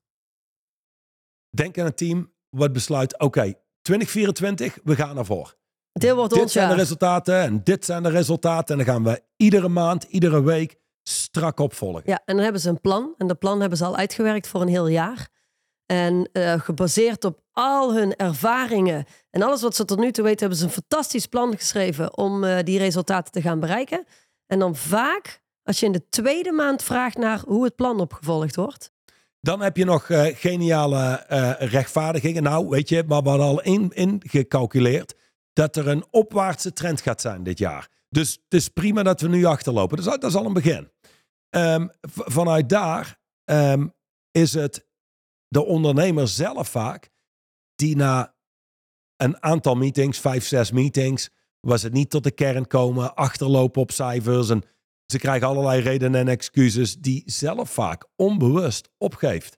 denk 1.49 1.77
aan 1.77 1.85
een 1.85 1.95
team 1.95 2.33
wat 2.49 2.73
besluit, 2.73 3.19
oké, 3.19 3.53
2024, 3.81 4.77
we 4.83 4.95
gaan 4.95 5.17
ervoor. 5.17 5.57
Dit 5.91 6.11
wordt 6.11 6.33
Dit 6.33 6.41
ons 6.41 6.51
zijn 6.51 6.69
de 6.69 6.75
resultaten 6.75 7.39
en 7.39 7.63
dit 7.63 7.85
zijn 7.85 8.03
de 8.03 8.09
resultaten. 8.09 8.79
En 8.79 8.85
dan 8.85 8.93
gaan 8.93 9.03
we 9.03 9.21
iedere 9.35 9.67
maand, 9.67 10.03
iedere 10.03 10.43
week 10.43 10.77
strak 11.03 11.59
opvolgen. 11.59 12.01
Ja, 12.05 12.21
en 12.25 12.35
dan 12.35 12.43
hebben 12.43 12.61
ze 12.61 12.69
een 12.69 12.81
plan. 12.81 13.13
En 13.17 13.27
dat 13.27 13.39
plan 13.39 13.59
hebben 13.59 13.77
ze 13.77 13.85
al 13.85 13.95
uitgewerkt 13.95 14.47
voor 14.47 14.61
een 14.61 14.67
heel 14.67 14.87
jaar. 14.87 15.29
En 15.91 16.29
eh, 16.31 16.59
gebaseerd 16.59 17.25
op 17.25 17.39
al 17.51 17.93
hun 17.93 18.15
ervaringen 18.15 19.05
en 19.29 19.41
alles 19.41 19.61
wat 19.61 19.75
ze 19.75 19.85
tot 19.85 19.99
nu 19.99 20.11
toe 20.11 20.23
weten, 20.23 20.39
hebben 20.39 20.57
ze 20.57 20.63
een 20.63 20.71
fantastisch 20.71 21.25
plan 21.25 21.57
geschreven 21.57 22.17
om 22.17 22.43
eh, 22.43 22.63
die 22.63 22.77
resultaten 22.77 23.31
te 23.31 23.41
gaan 23.41 23.59
bereiken. 23.59 24.05
En 24.45 24.59
dan 24.59 24.75
vaak, 24.75 25.41
als 25.63 25.79
je 25.79 25.85
in 25.85 25.91
de 25.91 26.09
tweede 26.09 26.51
maand 26.51 26.83
vraagt 26.83 27.17
naar 27.17 27.39
hoe 27.47 27.63
het 27.63 27.75
plan 27.75 27.99
opgevolgd 27.99 28.55
wordt. 28.55 28.91
Dan 29.41 29.61
heb 29.61 29.77
je 29.77 29.85
nog 29.85 30.09
eh, 30.09 30.35
geniale 30.35 31.25
rechtvaardigingen. 31.59 32.43
Nou, 32.43 32.67
weet 32.67 32.89
je, 32.89 33.03
maar 33.07 33.21
we 33.21 33.29
hadden 33.29 33.47
al 33.47 33.61
in, 33.61 33.91
in 33.93 34.21
dat 35.53 35.75
er 35.75 35.87
een 35.87 36.05
opwaartse 36.11 36.73
trend 36.73 37.01
gaat 37.01 37.21
zijn 37.21 37.43
dit 37.43 37.57
jaar. 37.57 37.87
Dus 38.09 38.31
het 38.31 38.53
is 38.53 38.69
prima 38.69 39.03
dat 39.03 39.21
we 39.21 39.27
nu 39.27 39.45
achterlopen. 39.45 40.03
Dat 40.03 40.23
is, 40.23 40.35
al- 40.35 40.45
een 40.45 40.53
begin. 40.53 40.91
Ehm, 41.49 41.87
vanuit 42.11 42.69
daar 42.69 43.19
ehm, 43.45 43.87
is 44.31 44.53
het 44.53 44.87
de 45.49 45.65
ondernemer 45.65 46.27
zelf 46.27 46.67
vaak 46.69 47.09
die 47.75 47.95
na 47.95 48.35
een 49.17 49.43
aantal 49.43 49.75
meetings, 49.75 50.19
vijf, 50.19 50.45
zes 50.45 50.71
meetings, 50.71 51.29
was 51.59 51.81
het 51.81 51.93
niet 51.93 52.09
tot 52.09 52.23
de 52.23 52.31
kern 52.31 52.67
komen, 52.67 53.15
achterlopen 53.15 53.81
op 53.81 53.91
cijfers 53.91 54.49
en 54.49 54.63
ze 55.05 55.17
krijgen 55.17 55.47
allerlei 55.47 55.81
redenen 55.81 56.19
en 56.19 56.27
excuses 56.27 56.95
die 56.97 57.23
zelf 57.25 57.69
vaak 57.69 58.05
onbewust 58.15 58.89
opgeeft. 58.97 59.57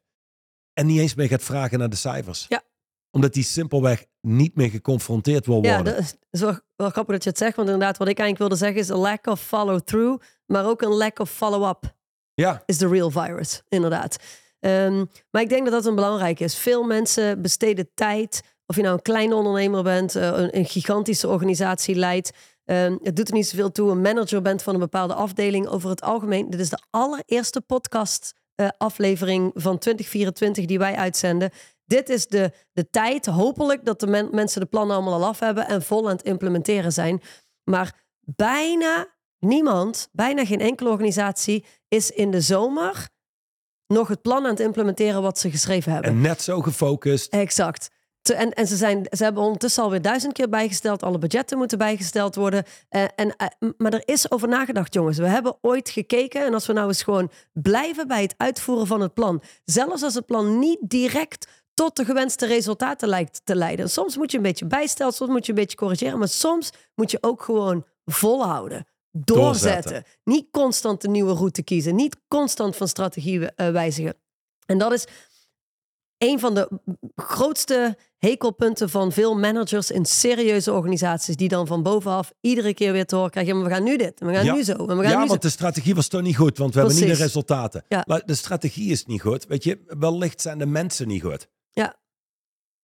En 0.74 0.86
niet 0.86 1.00
eens 1.00 1.16
meer 1.16 1.28
gaat 1.28 1.44
vragen 1.44 1.80
naar 1.80 1.90
de 1.90 1.96
cijfers. 1.96 2.46
Ja. 2.50 2.64
Omdat 3.12 3.34
die 3.34 3.44
simpelweg 3.44 4.06
niet 4.22 4.56
meer 4.56 4.70
geconfronteerd 4.70 5.46
wil 5.46 5.64
Ja, 5.64 5.76
worden. 5.76 5.94
dat 5.94 6.04
is, 6.04 6.16
is 6.30 6.40
wel, 6.40 6.60
wel 6.76 6.90
grappig 6.90 7.14
dat 7.14 7.24
je 7.24 7.30
het 7.30 7.38
zegt. 7.38 7.56
Want 7.56 7.70
inderdaad, 7.70 7.98
wat 7.98 8.08
ik 8.08 8.20
eigenlijk 8.20 8.50
wilde 8.50 8.66
zeggen 8.66 8.82
is 8.82 8.90
een 8.90 9.10
lack 9.10 9.26
of 9.28 9.42
follow-through. 9.42 10.24
Maar 10.46 10.66
ook 10.66 10.82
een 10.82 10.94
lack 10.94 11.20
of 11.20 11.30
follow-up. 11.30 11.96
Ja, 12.34 12.64
is 12.66 12.78
de 12.78 12.88
real 12.88 13.12
virus, 13.12 13.62
inderdaad. 13.70 14.18
Ehm, 14.62 15.06
maar 15.32 15.42
ik 15.42 15.50
denk 15.50 15.64
dat 15.64 15.74
dat 15.74 15.86
een 15.86 15.96
belangrijke 15.96 16.44
is. 16.44 16.58
Veel 16.58 16.84
mensen 16.84 17.42
besteden 17.42 17.90
tijd, 17.94 18.42
of 18.66 18.76
je 18.76 18.82
nou 18.82 18.94
een 18.94 19.02
kleine 19.02 19.36
ondernemer 19.36 19.84
bent, 19.84 20.16
eh, 20.16 20.24
een, 20.28 20.58
een 20.58 20.66
gigantische 20.66 21.28
organisatie 21.28 21.96
leidt. 21.96 22.32
Ehm, 22.66 22.98
het 23.02 23.16
doet 23.16 23.28
er 23.28 23.34
niet 23.34 23.48
zoveel 23.48 23.72
toe, 23.72 23.92
een 23.92 24.02
manager 24.02 24.42
bent 24.42 24.64
van 24.64 24.74
een 24.74 24.80
bepaalde 24.80 25.14
afdeling. 25.14 25.68
Over 25.68 25.90
het 25.90 26.02
algemeen, 26.02 26.50
dit 26.50 26.60
is 26.60 26.70
de 26.70 26.84
allereerste 26.90 27.62
podcast 27.62 28.34
eh, 28.56 28.68
van 29.54 29.78
2024 29.78 30.66
die 30.66 30.80
wij 30.80 30.96
uitzenden. 30.96 31.50
Dit 31.86 32.10
is 32.10 32.28
de, 32.28 32.52
de 32.74 32.90
tijd, 32.90 33.26
hopelijk, 33.26 33.86
dat 33.86 34.00
de 34.00 34.08
men- 34.08 34.30
mensen 34.32 34.62
de 34.62 34.68
plannen 34.68 34.96
allemaal 34.96 35.14
al 35.14 35.26
af 35.26 35.40
hebben 35.40 35.68
en 35.68 35.82
vol 35.82 36.10
aan 36.10 36.16
het 36.16 36.26
implementeren 36.26 36.94
zijn. 36.94 37.22
Maar 37.64 37.96
bijna 38.20 39.08
niemand, 39.40 40.10
bijna 40.12 40.46
geen 40.46 40.60
enkele 40.60 40.90
organisatie 40.90 41.66
is 41.88 42.12
in 42.12 42.32
de 42.32 42.42
zomer 42.42 43.10
nog 43.92 44.08
het 44.08 44.22
plan 44.22 44.44
aan 44.44 44.50
het 44.50 44.60
implementeren 44.60 45.22
wat 45.22 45.40
ze 45.40 45.52
geschreven 45.52 45.92
hebben. 45.92 46.12
en 46.12 46.22
net 46.22 46.42
zo 46.42 46.62
gefocust. 46.62 47.34
Exact. 47.34 47.90
Te- 48.22 48.34
En, 48.34 48.52
en 48.54 48.68
ze, 48.68 48.76
zijn, 48.76 49.06
ze 49.10 49.24
hebben 49.24 49.44
ondertussen 49.44 49.84
alweer 49.84 50.02
duizend 50.02 50.34
keer 50.34 50.50
bijgesteld. 50.50 51.04
Alle 51.04 51.18
budgetten 51.18 51.58
moeten 51.58 51.78
bijgesteld 51.78 52.36
worden. 52.36 52.64
Eh, 52.90 53.04
en, 53.16 53.36
eh, 53.36 53.48
maar 53.78 53.94
er 53.94 54.02
is 54.06 54.32
over 54.32 54.48
nagedacht, 54.48 54.94
jongens. 54.94 55.18
We 55.18 55.28
hebben 55.28 55.58
ooit 55.62 55.90
gekeken. 55.90 56.46
En 56.46 56.54
als 56.54 56.68
we 56.68 56.74
nou 56.74 56.88
eens 56.88 57.04
gewoon 57.04 57.32
blijven 57.54 58.08
bij 58.08 58.22
het 58.22 58.34
uitvoeren 58.38 58.88
van 58.88 59.02
het 59.02 59.14
plan. 59.14 59.42
Zelfs 59.66 60.04
als 60.04 60.14
het 60.14 60.26
plan 60.26 60.60
niet 60.60 60.78
direct 60.82 61.48
tot 61.74 61.96
de 61.96 62.06
gewenste 62.06 62.46
resultaten 62.46 63.08
lijkt 63.08 63.42
te 63.44 63.56
leiden. 63.56 63.90
Soms 63.90 64.18
moet 64.18 64.32
je 64.32 64.38
een 64.38 64.44
beetje 64.44 64.66
bijstellen, 64.66 65.14
soms 65.14 65.32
moet 65.32 65.46
je 65.46 65.52
een 65.52 65.58
beetje 65.58 65.78
corrigeren. 65.78 66.20
Maar 66.20 66.28
soms 66.28 66.70
moet 66.96 67.12
je 67.12 67.18
ook 67.22 67.42
gewoon 67.42 67.86
volhouden. 68.06 68.86
Doorzetten. 69.12 69.82
Doorzetten. 69.92 70.04
Niet 70.24 70.46
constant 70.52 71.04
een 71.04 71.12
nieuwe 71.12 71.34
route 71.34 71.64
kiezen. 71.64 71.96
Niet 71.96 72.18
constant 72.28 72.76
van 72.76 72.88
strategie 72.88 73.46
eh, 73.52 73.72
wijzigen. 73.72 74.14
En 74.66 74.78
dat 74.78 74.92
is 74.92 75.08
een 76.18 76.40
van 76.40 76.54
de 76.54 76.80
grootste 77.16 77.98
hekelpunten 78.18 78.90
van 78.90 79.12
veel 79.12 79.36
managers 79.38 79.92
in 79.92 80.06
serieuze 80.06 80.72
organisaties. 80.74 81.36
Die 81.36 81.48
dan 81.48 81.68
van 81.68 81.84
bovenaf 81.84 82.34
iedere 82.42 82.74
keer 82.74 82.92
weer 82.92 83.06
te 83.06 83.16
horen 83.16 83.32
krijgen. 83.32 83.54
"Ja, 83.54 83.60
Maar 83.60 83.70
we 83.70 83.76
gaan 83.76 83.84
nu 83.84 83.98
dit. 83.98 84.20
En 84.22 84.28
we 84.28 84.34
gaan 84.34 84.46
Ja. 84.46 84.54
nu 84.54 84.64
zo. 84.64 84.72
En 84.72 84.98
we 84.98 85.04
gaan 85.04 85.12
Ja, 85.12 85.18
nu 85.18 85.24
zo. 85.24 85.28
want 85.30 85.42
de 85.42 85.50
strategie 85.50 85.96
was 85.96 86.08
toch 86.08 86.22
niet 86.22 86.36
goed, 86.38 86.58
want 86.58 86.74
we 86.74 86.80
hebben 86.80 86.98
niet 87.00 87.08
de 87.08 87.14
resultaten. 87.24 87.84
Ja. 87.88 88.04
Maar 88.08 88.22
De 88.26 88.36
strategie 88.36 88.92
is 88.92 89.06
niet 89.06 89.22
goed. 89.22 89.46
Weet 89.48 89.64
je, 89.64 89.84
wellicht 89.88 90.42
zijn 90.42 90.58
de 90.58 90.66
mensen 90.66 91.08
niet 91.08 91.22
goed. 91.24 91.48
Ja. 91.72 92.00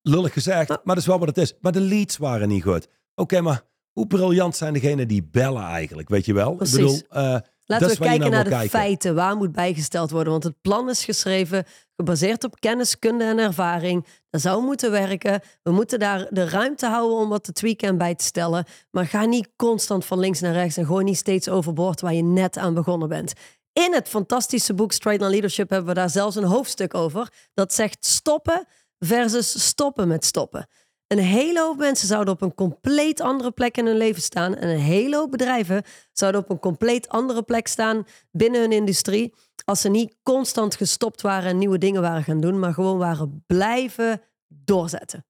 Lullig 0.01 0.33
gezegd, 0.33 0.69
Maar- 0.69 0.79
maar 0.83 0.95
dat 0.95 1.03
is 1.03 1.09
wel 1.09 1.19
wat 1.19 1.27
het 1.27 1.37
is. 1.37 1.53
Maar 1.61 1.71
de 1.71 1.81
leads 1.81 2.17
waren 2.17 2.47
niet 2.47 2.63
goed. 2.63 2.87
Oké, 3.15 3.41
maar 3.41 3.63
hoe 3.97 4.07
briljant 4.07 4.55
zijn 4.55 4.73
degenen 4.73 5.07
die 5.07 5.27
bellen 5.31 5.63
eigenlijk, 5.63 6.09
weet 6.09 6.25
je 6.25 6.33
wel? 6.33 6.55
Precies. 6.55 6.75
Ik 6.75 7.07
bedoel, 7.07 7.23
eh, 7.23 7.39
Laten 7.65 7.87
we 7.87 7.97
kijken 7.97 8.19
naar 8.19 8.29
naar 8.29 8.43
de 8.43 8.49
kijken. 8.49 8.69
feiten. 8.69 9.15
Waar 9.15 9.35
moet 9.35 9.51
bijgesteld 9.51 10.11
worden? 10.11 10.31
Want 10.31 10.43
het 10.43 10.61
plan 10.61 10.89
is 10.89 11.05
geschreven, 11.05 11.65
gebaseerd 11.95 12.43
op 12.43 12.59
kennis, 12.59 12.99
kunde 12.99 13.23
en 13.23 13.37
ervaring. 13.37 14.05
Dat 14.29 14.41
zou 14.41 14.63
moeten 14.63 14.91
werken. 14.91 15.41
We 15.63 15.71
moeten 15.71 15.99
daar 15.99 16.27
de 16.29 16.49
ruimte 16.49 16.85
houden 16.85 17.17
om 17.17 17.29
wat 17.29 17.43
te 17.43 17.51
tweaken 17.51 17.87
en 17.87 17.97
bij 17.97 18.15
te 18.15 18.23
stellen. 18.23 18.65
Maar 18.91 19.05
ga 19.05 19.25
niet 19.25 19.49
constant 19.55 20.05
van 20.05 20.19
links 20.19 20.39
naar 20.39 20.53
rechts 20.53 20.77
en 20.77 20.85
gooi 20.85 21.03
niet 21.03 21.17
steeds 21.17 21.49
overboord 21.49 22.01
waar 22.01 22.13
je 22.13 22.23
net 22.23 22.57
aan 22.57 22.73
begonnen 22.73 23.09
bent. 23.09 23.33
In 23.73 23.93
het 23.93 24.07
fantastische 24.07 24.73
boek 24.73 24.91
Straight 24.91 25.21
Line 25.21 25.33
Leadership 25.33 25.69
hebben 25.69 25.87
we 25.89 25.99
daar 25.99 26.09
zelfs 26.09 26.35
een 26.35 26.43
hoofdstuk 26.43 26.93
over. 26.93 27.31
Dat 27.53 27.73
zegt 27.73 28.05
stoppen 28.05 28.65
versus 28.99 29.65
stoppen 29.65 30.07
met 30.07 30.25
stoppen. 30.25 30.67
Een 31.07 31.19
hele 31.19 31.59
hoop 31.59 31.77
mensen 31.77 32.07
zouden 32.07 32.33
op 32.33 32.41
een 32.41 32.53
compleet 32.53 33.21
andere 33.21 33.51
plek 33.51 33.77
in 33.77 33.85
hun 33.85 33.97
leven 33.97 34.21
staan. 34.21 34.55
En 34.55 34.69
een 34.69 34.79
hele 34.79 35.15
hoop 35.15 35.31
bedrijven 35.31 35.83
zouden 36.11 36.41
op 36.41 36.49
een 36.49 36.59
compleet 36.59 37.09
andere 37.09 37.43
plek 37.43 37.67
staan 37.67 38.05
binnen 38.31 38.61
hun 38.61 38.71
industrie. 38.71 39.33
Als 39.65 39.81
ze 39.81 39.89
niet 39.89 40.15
constant 40.23 40.75
gestopt 40.75 41.21
waren 41.21 41.49
en 41.49 41.57
nieuwe 41.57 41.77
dingen 41.77 42.01
waren 42.01 42.23
gaan 42.23 42.41
doen, 42.41 42.59
maar 42.59 42.73
gewoon 42.73 42.97
waren 42.97 43.43
blijven 43.45 44.21
doorzetten. 44.47 45.25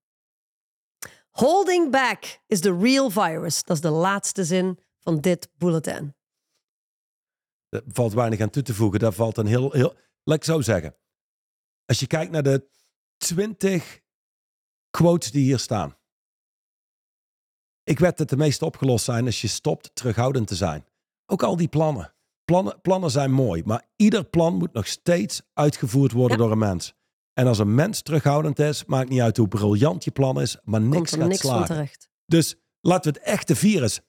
Holding 1.30 1.92
back 1.92 2.40
is 2.48 2.60
the 2.60 2.78
real 2.78 3.10
virus. 3.10 3.64
Dat 3.64 3.76
is 3.76 3.82
de 3.82 3.90
laatste 3.90 4.44
zin 4.44 4.80
van 5.00 5.22
dit 5.22 5.50
bulletin. 5.58 6.16
Er 7.70 7.84
valt 7.88 8.14
weinig 8.14 8.40
aan 8.40 8.50
toe 8.50 8.64
te 8.64 8.74
voegen. 8.74 9.00
Daar 9.00 9.14
valt 9.14 9.38
een 9.38 9.46
heel, 9.46 9.72
heel... 9.72 9.96
Laat 10.24 10.38
ik 10.38 10.44
zo 10.44 10.62
zeggen. 10.62 10.96
Als 11.86 12.00
je 12.00 12.08
kijkt 12.08 12.32
naar 12.32 12.44
de 12.44 12.70
20 13.18 14.02
quotes 14.98 15.32
die 15.32 15.44
hier 15.44 15.60
staan. 15.60 15.96
Ik 17.84 18.00
weet 18.00 18.18
dat 18.18 18.30
de 18.30 18.38
meeste 18.38 18.66
opgelost 18.66 19.06
zijn 19.06 19.26
als 19.26 19.42
je 19.42 19.48
stopt 19.48 19.90
terughoudend 19.94 20.48
te 20.48 20.56
zijn. 20.56 20.86
Ook 21.26 21.44
al 21.44 21.56
die 21.56 21.68
plannen. 21.68 22.14
Plannen, 22.46 22.82
plannen 22.82 23.12
zijn 23.12 23.32
mooi, 23.32 23.64
maar 23.66 23.86
ieder 23.96 24.24
plan 24.26 24.56
moet 24.56 24.74
nog 24.74 24.88
steeds 24.88 25.42
uitgevoerd 25.54 26.12
worden 26.12 26.38
Ja. 26.38 26.44
door 26.44 26.52
een 26.52 26.58
mens. 26.58 26.94
En 27.34 27.48
als 27.48 27.60
een 27.60 27.76
mens 27.76 28.02
terughoudend 28.02 28.60
is, 28.60 28.86
maakt 28.86 29.10
niet 29.10 29.22
uit 29.22 29.38
hoe 29.38 29.48
briljant 29.48 30.04
je 30.04 30.12
plan 30.12 30.42
is, 30.42 30.58
maar 30.64 30.82
niks 30.82 31.12
gaat 31.12 31.28
niks 31.28 31.40
slagen. 31.42 31.66
terecht. 31.66 32.10
Dus 32.26 32.56
laten 32.82 33.14
we 33.14 33.20
het 33.20 33.28
echte 33.28 33.56
virus 33.56 34.00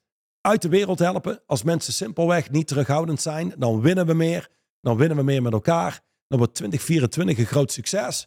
uit 0.40 0.62
de 0.62 0.68
wereld 0.68 0.98
helpen. 0.98 1.42
Als 1.46 1.62
mensen 1.62 1.92
simpelweg 1.92 2.50
niet 2.50 2.66
terughoudend 2.66 3.20
zijn, 3.20 3.54
dan 3.58 3.80
winnen 3.80 4.06
we 4.06 4.14
meer. 4.14 4.48
Dan 4.80 4.96
winnen 4.96 5.16
we 5.16 5.22
meer 5.22 5.42
met 5.42 5.52
elkaar. 5.52 6.00
Dan 6.28 6.38
wordt 6.38 6.54
2024 6.54 7.38
een 7.38 7.46
groot 7.46 7.72
succes. 7.72 8.26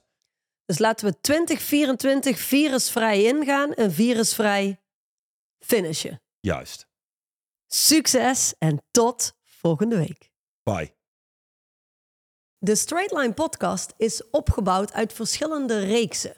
Dus 0.65 0.79
laten 0.79 1.07
we 1.07 1.19
2024 1.21 2.39
virusvrij 2.39 3.23
ingaan 3.23 3.73
en 3.73 3.91
virusvrij 3.91 4.81
finishen. 5.59 6.21
Juist. 6.39 6.87
Succes 7.67 8.53
en 8.57 8.83
tot 8.91 9.33
volgende 9.43 9.97
week. 9.97 10.31
Bye. 10.63 10.93
De 12.57 12.75
Straight 12.75 13.11
Line 13.11 13.33
podcast 13.33 13.93
is 13.97 14.29
opgebouwd 14.29 14.93
uit 14.93 15.13
verschillende 15.13 15.79
reeksen. 15.79 16.35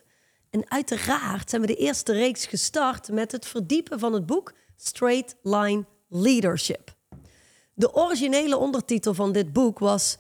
En 0.50 0.72
uiteraard 0.72 1.50
zijn 1.50 1.62
we 1.62 1.68
de 1.68 1.76
eerste 1.76 2.14
reeks 2.14 2.46
gestart 2.46 3.12
met 3.12 3.32
het 3.32 3.46
verdiepen 3.46 4.00
van 4.00 4.14
het 4.14 4.26
boek 4.26 4.54
Straight 4.76 5.36
Line 5.42 5.86
Leadership. 6.08 6.96
De 7.74 7.94
originele 7.94 8.58
ondertitel 8.58 9.14
van 9.14 9.32
dit 9.32 9.54
boek 9.54 9.80
was 9.80 10.18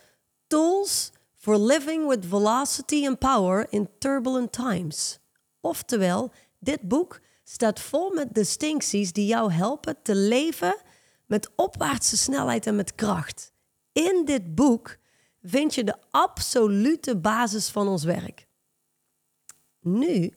Tools 0.47 1.11
for 1.43 1.57
Living 1.57 2.07
with 2.07 2.23
Velocity 2.23 3.05
and 3.05 3.19
Power 3.19 3.67
in 3.69 3.89
Turbulent 3.99 4.53
Times. 4.53 5.19
Oftewel, 5.61 6.31
dit 6.59 6.81
boek 6.81 7.21
staat 7.43 7.79
vol 7.79 8.13
met 8.13 8.33
distincties 8.33 9.11
die 9.11 9.25
jou 9.25 9.51
helpen 9.51 10.01
te 10.01 10.15
leven 10.15 10.75
met 11.25 11.49
opwaartse 11.55 12.17
snelheid 12.17 12.67
en 12.67 12.75
met 12.75 12.95
kracht. 12.95 13.51
In 13.91 14.21
dit 14.25 14.55
boek 14.55 14.97
vind 15.41 15.75
je 15.75 15.83
de 15.83 15.95
absolute 16.11 17.17
basis 17.17 17.69
van 17.69 17.87
ons 17.87 18.03
werk. 18.03 18.47
Nu, 19.79 20.33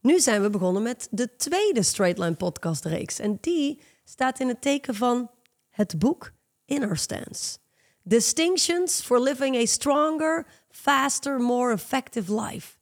nu 0.00 0.20
zijn 0.20 0.42
we 0.42 0.50
begonnen 0.50 0.82
met 0.82 1.08
de 1.10 1.36
tweede 1.36 1.82
Straight 1.82 2.18
Line 2.18 2.34
podcast 2.36 2.84
reeks. 2.84 3.18
En 3.18 3.38
die 3.40 3.80
staat 4.04 4.40
in 4.40 4.48
het 4.48 4.60
teken 4.60 4.94
van 4.94 5.30
het 5.70 5.98
boek 5.98 6.32
Inner 6.64 6.96
Stance. 6.96 7.61
Distinctions 8.04 9.00
for 9.00 9.20
living 9.20 9.56
a 9.56 9.66
stronger, 9.66 10.46
faster, 10.70 11.38
more 11.38 11.72
effective 11.72 12.34
life. 12.34 12.76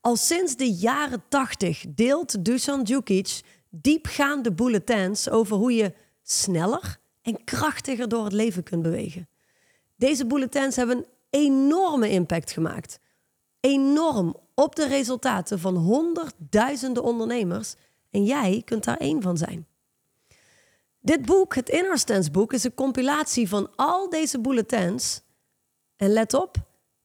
Al 0.00 0.16
sinds 0.16 0.56
de 0.56 0.72
jaren 0.72 1.22
80 1.28 1.84
deelt 1.88 2.44
Dusan 2.44 2.82
Djukic 2.82 3.40
diepgaande 3.70 4.52
bulletins 4.52 5.28
over 5.28 5.56
hoe 5.56 5.74
je 5.74 5.94
sneller 6.22 6.98
en 7.22 7.44
krachtiger 7.44 8.08
door 8.08 8.24
het 8.24 8.32
leven 8.32 8.62
kunt 8.62 8.82
bewegen. 8.82 9.28
Deze 9.96 10.26
bulletins 10.26 10.76
hebben 10.76 10.96
een 10.96 11.06
enorme 11.30 12.10
impact 12.10 12.52
gemaakt. 12.52 12.98
Enorm 13.60 14.36
op 14.54 14.76
de 14.76 14.86
resultaten 14.86 15.58
van 15.58 15.76
honderdduizenden 15.76 17.02
ondernemers. 17.02 17.74
En 18.10 18.24
jij 18.24 18.62
kunt 18.64 18.84
daar 18.84 18.96
één 18.96 19.22
van 19.22 19.36
zijn. 19.36 19.66
Dit 21.04 21.26
boek, 21.26 21.54
het 21.54 21.68
Inner 21.68 21.98
Stance 21.98 22.30
boek, 22.30 22.52
is 22.52 22.64
een 22.64 22.74
compilatie 22.74 23.48
van 23.48 23.70
al 23.76 24.08
deze 24.08 24.40
bulletins. 24.40 25.22
En 25.96 26.10
let 26.10 26.34
op, 26.34 26.56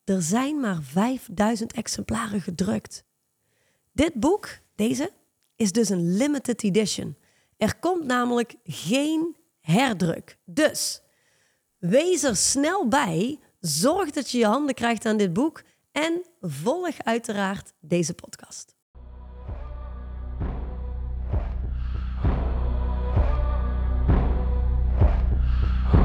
er 0.04 0.22
zijn 0.22 0.60
maar 0.60 0.82
5000 0.82 1.74
exemplaren 1.74 2.42
gedrukt. 2.42 3.04
Dit 3.92 4.14
boek, 4.14 4.50
deze, 4.76 5.12
is 5.56 5.72
dus 5.72 5.90
een 5.90 6.18
limited 6.18 6.64
edition. 6.64 7.18
Er 7.58 7.80
komt 7.80 8.06
namelijk 8.06 8.56
geen 8.64 9.36
herdruk. 9.60 10.38
Dus 10.46 11.02
wees 11.78 12.24
er 12.24 12.36
snel 12.36 12.88
bij. 12.88 13.40
Zorg 13.60 14.12
dat 14.12 14.32
je 14.32 14.38
je 14.38 14.46
handen 14.46 14.76
krijgt 14.76 15.06
aan 15.06 15.18
dit 15.18 15.34
boek. 15.34 15.64
En 15.92 16.22
volg 16.42 16.96
uiteraard 16.98 17.74
deze 17.80 18.14
podcast. 18.14 18.77